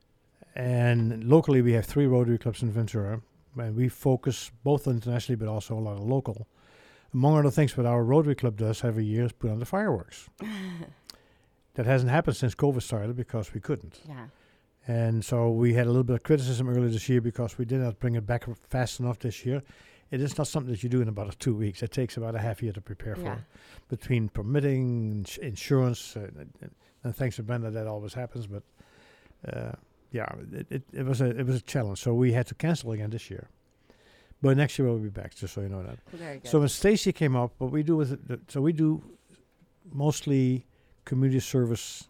[0.54, 3.20] and locally, we have three Rotary clubs in Ventura,
[3.58, 6.48] and we focus both internationally but also a lot of local.
[7.12, 10.28] Among other things, what our Rotary Club does every year is put on the fireworks.
[11.74, 14.00] that hasn't happened since COVID started because we couldn't.
[14.08, 14.26] Yeah.
[14.86, 17.80] And so we had a little bit of criticism earlier this year because we did
[17.80, 19.62] not bring it back fast enough this year.
[20.10, 21.82] It is not something that you do in about two weeks.
[21.82, 23.36] It takes about a half year to prepare Yeah.
[23.36, 23.44] for,
[23.88, 28.46] between permitting, ins- insurance, uh, and, and- and thanks to Brenda, that always happens.
[28.46, 28.62] But
[29.50, 29.72] uh,
[30.12, 31.98] yeah, it, it, it was a it was a challenge.
[32.00, 33.48] So we had to cancel again this year.
[34.42, 35.98] But next year we'll be back, just so you know that.
[36.12, 36.48] Very good.
[36.50, 39.02] So when Stacy came up, what we do is the, so we do
[39.92, 40.66] mostly
[41.06, 42.04] community service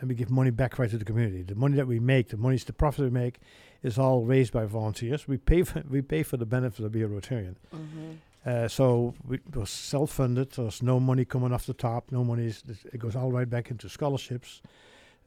[0.00, 1.42] and we give money back right to the community.
[1.42, 3.40] The money that we make, the money, the profit we make,
[3.84, 5.28] is all raised by volunteers.
[5.28, 7.54] We pay for we pay for the benefit of being a Rotarian.
[7.72, 8.16] Mhm.
[8.46, 10.50] Uh, so we, it was self-funded.
[10.52, 12.10] There's no money coming off the top.
[12.10, 12.46] No money.
[12.46, 12.62] Is,
[12.92, 14.60] it goes all right back into scholarships.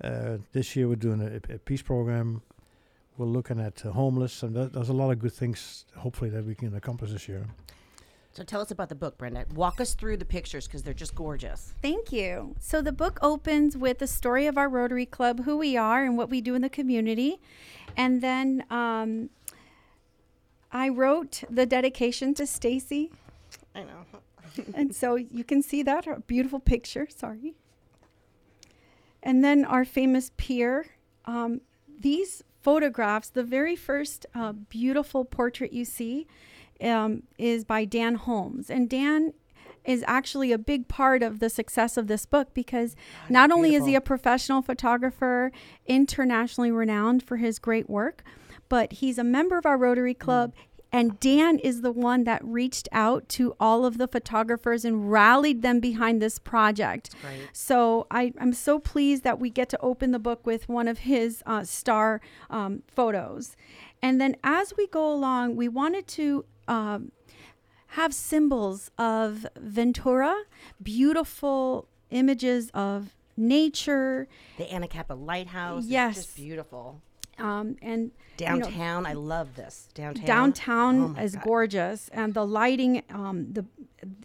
[0.04, 2.42] Uh, this year we're doing a, a peace program.
[3.18, 5.86] We're looking at uh, homeless, and th- there's a lot of good things.
[5.96, 7.48] Hopefully that we can accomplish this year.
[8.38, 9.46] So tell us about the book, Brenda.
[9.56, 11.74] Walk us through the pictures because they're just gorgeous.
[11.82, 12.56] Thank you.
[12.60, 16.20] So the book opens with the story of our Rotary Club, who we are, and
[16.20, 17.40] what we do in the community.
[17.98, 19.32] And then um,
[20.72, 23.10] I wrote the dedication to Stacy.
[23.74, 24.06] I know.
[24.76, 27.08] and so you can see that a beautiful picture.
[27.10, 27.56] Sorry.
[29.24, 30.86] And then our famous pier.
[31.26, 31.62] Um,
[32.00, 36.28] these photographs, the very first uh, beautiful portrait you see,
[36.82, 39.34] um, is by Dan Holmes, and Dan
[39.88, 42.96] is actually a big part of the success of this book because
[43.30, 45.52] not only is he a professional photographer,
[45.86, 48.22] internationally renowned for his great work,
[48.68, 50.54] but he's a member of our Rotary Club.
[50.92, 55.62] And Dan is the one that reached out to all of the photographers and rallied
[55.62, 57.14] them behind this project.
[57.54, 61.00] So I, I'm so pleased that we get to open the book with one of
[61.00, 62.20] his uh, star
[62.50, 63.56] um, photos.
[64.02, 67.12] And then as we go along, we wanted to um,
[67.92, 70.44] have symbols of Ventura,
[70.82, 74.28] beautiful images of nature.
[74.58, 75.86] The Anacapa Lighthouse.
[75.86, 76.18] Yes.
[76.18, 77.02] Is just beautiful.
[77.38, 79.06] Um, and you know, Downtown.
[79.06, 79.88] I love this.
[79.94, 80.26] Downtown.
[80.26, 81.44] downtown Oh is God.
[81.44, 83.66] gorgeous and the lighting um the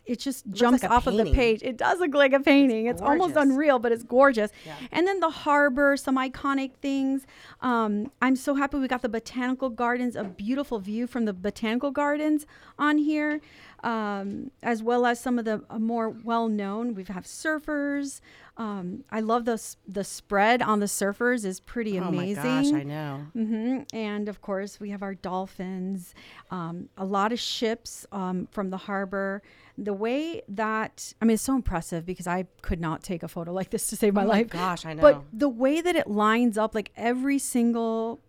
[0.04, 2.86] it just Looks jumps like off of the page it does look like a painting
[2.86, 4.74] it's, almost unreal but it's gorgeous Yeah.
[4.92, 7.26] and then the harbor some iconic things
[7.62, 11.90] um i'm so happy we got the botanical gardens a beautiful view from the botanical
[11.90, 12.46] gardens
[12.78, 13.40] on here
[13.84, 18.20] um, as well as some of the uh, more well-known we have surfers
[18.58, 22.44] um, i love the the spread on the surfers is pretty amazing.
[22.44, 23.26] Oh my gosh, I know.
[23.32, 26.14] hmm And of course, we have our dolphins,
[26.50, 29.42] um, a lot of ships um, from the harbor.
[29.78, 33.52] The way that, I mean, it's so impressive because I could not take a photo
[33.52, 34.50] like this to save my Oh my life.
[34.50, 35.02] gosh, I know.
[35.02, 38.20] But the way that it lines up, like every single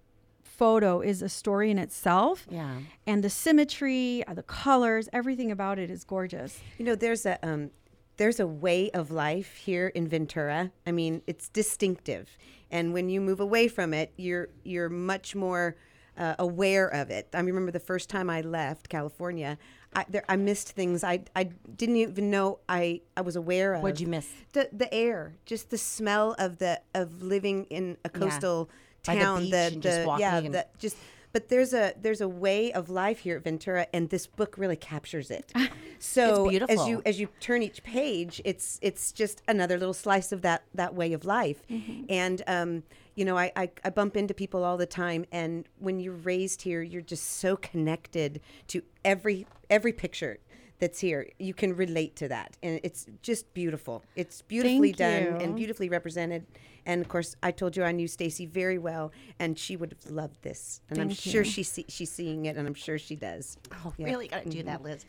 [0.44, 2.46] photo is a story in itself.
[2.50, 2.78] Yeah.
[3.08, 6.60] And the symmetry, uh, the colors, everything about it is gorgeous.
[6.78, 7.72] You know, there's a um,
[8.18, 10.72] there's a way of life here in Ventura.
[10.86, 12.38] I mean, it's distinctive,
[12.74, 15.76] and when you move away from it, you're you're much more
[16.18, 17.28] uh, aware of it.
[17.34, 19.58] I remember the first time I left California.
[19.96, 21.44] I, there, I missed things I, I
[21.78, 23.84] didn't even know I, I was aware of.
[23.84, 24.28] What'd you miss?
[24.54, 28.20] The the air, just the smell of the of living in a Yeah.
[28.20, 28.70] coastal
[29.06, 29.40] By the town.
[29.44, 30.98] beach the the- walking yeah, and- the, just
[31.34, 34.76] but there's a there's a way of life here at Ventura, and this book really
[34.78, 35.52] captures it.
[36.00, 40.42] So as you as you turn each page, it's it's just another little slice of
[40.42, 41.64] that that way of life.
[42.10, 42.84] And um,
[43.16, 46.64] you know, I, I I bump into people all the time, and when you're raised
[46.64, 50.40] here, you're just so connected to every every picture
[50.84, 51.30] that's here.
[51.40, 54.04] You can relate to that, and it's just beautiful.
[54.18, 55.46] It's beautifully Thank done you.
[55.46, 56.46] and beautifully represented.
[56.86, 60.12] And of course, I told you I knew Stacy very well, and she would have
[60.12, 60.82] loved this.
[60.90, 63.58] And I'm Thank sure she see, she's seeing it, and I'm sure she does.
[63.72, 64.08] Oh, Yeah.
[64.08, 64.66] really got to do Mhm.
[64.66, 65.06] that, Liz.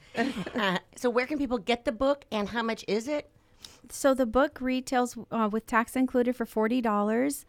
[0.55, 3.29] uh, so where can people get the book and how much is it?
[3.91, 7.45] So the book retails uh, with tax included for forty dollars.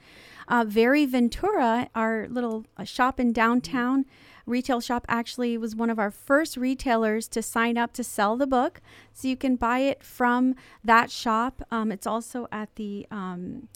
[0.47, 4.05] Uh, Very Ventura, our little uh, shop in downtown,
[4.45, 8.47] retail shop, actually was one of our first retailers to sign up to sell the
[8.47, 8.81] book.
[9.13, 11.61] So you can buy it from that shop.
[11.71, 13.67] Um, it's also at the um,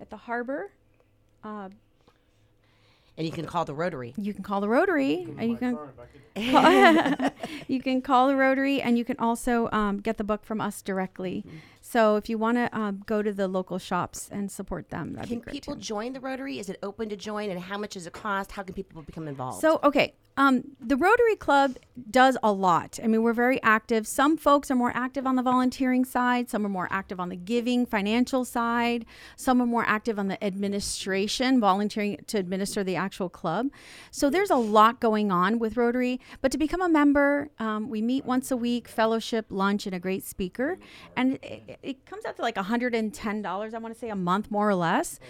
[0.00, 0.72] at the harbor.
[1.44, 1.68] Uh,
[3.18, 4.12] And you can call the Rotary.
[4.18, 7.30] you can call the Rotary, and you can call,
[7.66, 10.82] you can call the Rotary, and you can also um, get the book from us
[10.82, 11.42] directly.
[11.44, 15.14] So So if you want to um, go to the local shops and support them,
[15.14, 15.52] that'd Can be great.
[15.54, 15.80] people too.
[15.80, 16.58] join the Rotary?
[16.58, 17.48] Is it open to join?
[17.48, 18.52] And how much does it cost?
[18.52, 19.62] How can people become involved?
[19.62, 21.78] So, okay, um, the Rotary Club
[22.10, 22.98] does a lot.
[23.02, 24.06] I mean, we're very active.
[24.06, 27.36] Some folks are more active on the volunteering side, some are more active on the
[27.36, 33.30] giving, financial side, some are more active on the administration, volunteering to administer the actual
[33.30, 33.70] club.
[34.10, 36.20] So, there's a lot going on with Rotary.
[36.42, 39.98] But to become a member, um, we meet once a week, fellowship, lunch, and a
[39.98, 40.78] great speaker.
[41.16, 44.68] And it, it comes out to like $110, I want to say, a month, more
[44.68, 45.20] or less.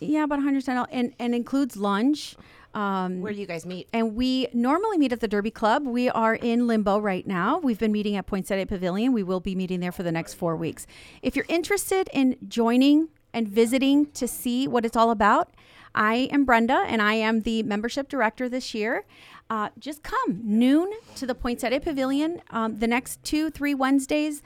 [0.00, 2.36] Yeah, about $110, and, and includes lunch.
[2.74, 3.88] Um, Where do you guys meet?
[3.92, 5.86] And we normally meet at the Derby Club.
[5.86, 7.58] We are in limbo right now.
[7.58, 9.12] We've been meeting at Poinsettia Pavilion.
[9.12, 10.86] We will be meeting there for the next four weeks.
[11.22, 15.54] If you're interested in joining and visiting to see what it's all about,
[15.94, 19.06] I am Brenda and I am the membership director this year.
[19.48, 24.42] Uh, just come noon to the Poinsettia Pavilion um, the next two, three Wednesdays.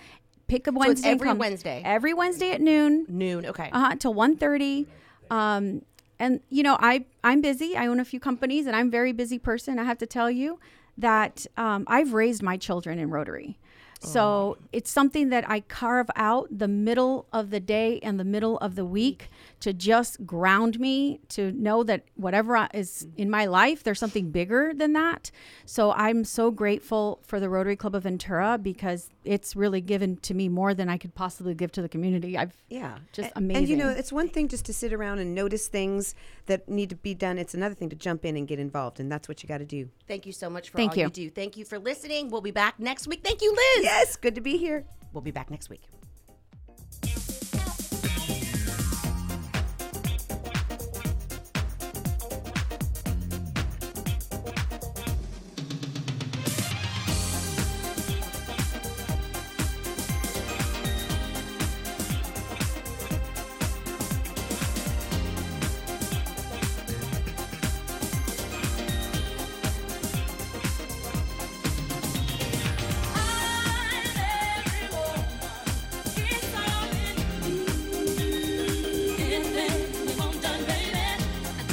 [0.51, 1.09] Pick a So it's Wednesday.
[1.11, 1.39] and every come.
[1.39, 1.83] Wednesday?
[1.85, 3.07] Every Wednesday at noon.
[3.09, 3.71] Noon, okay.
[3.73, 3.97] Uh huh.
[3.99, 4.87] Till one thirty.
[5.31, 5.83] Um,
[6.19, 7.77] and you know, I I'm busy.
[7.77, 9.79] I own a few companies, and I'm a very busy person.
[9.79, 10.59] I have to tell you
[10.99, 13.59] that um, I've raised my children in Rotary.
[14.03, 14.65] So oh.
[14.73, 18.75] it's something that I carve out the middle of the day and the middle of
[18.75, 19.29] the week
[19.61, 24.73] to just ground me to know that whatever is in my life, there's something bigger
[24.75, 25.31] than that.
[25.67, 30.33] So I'm so grateful for the Rotary Club of Ventura because it's really given to
[30.33, 32.39] me more than I could possibly give to the community.
[32.39, 33.65] I've Yeah, just A- amazing.
[33.65, 36.15] And you know, it's one thing just to sit around and notice things
[36.51, 37.39] that need to be done.
[37.39, 39.65] It's another thing to jump in and get involved, and that's what you got to
[39.65, 39.89] do.
[40.07, 41.05] Thank you so much for Thank all you.
[41.05, 41.11] you.
[41.11, 41.31] do.
[41.31, 42.29] Thank you for listening.
[42.29, 43.23] We'll be back next week.
[43.25, 43.85] Thank you, Liz.
[43.85, 44.85] Yes, good to be here.
[45.13, 45.83] We'll be back next week.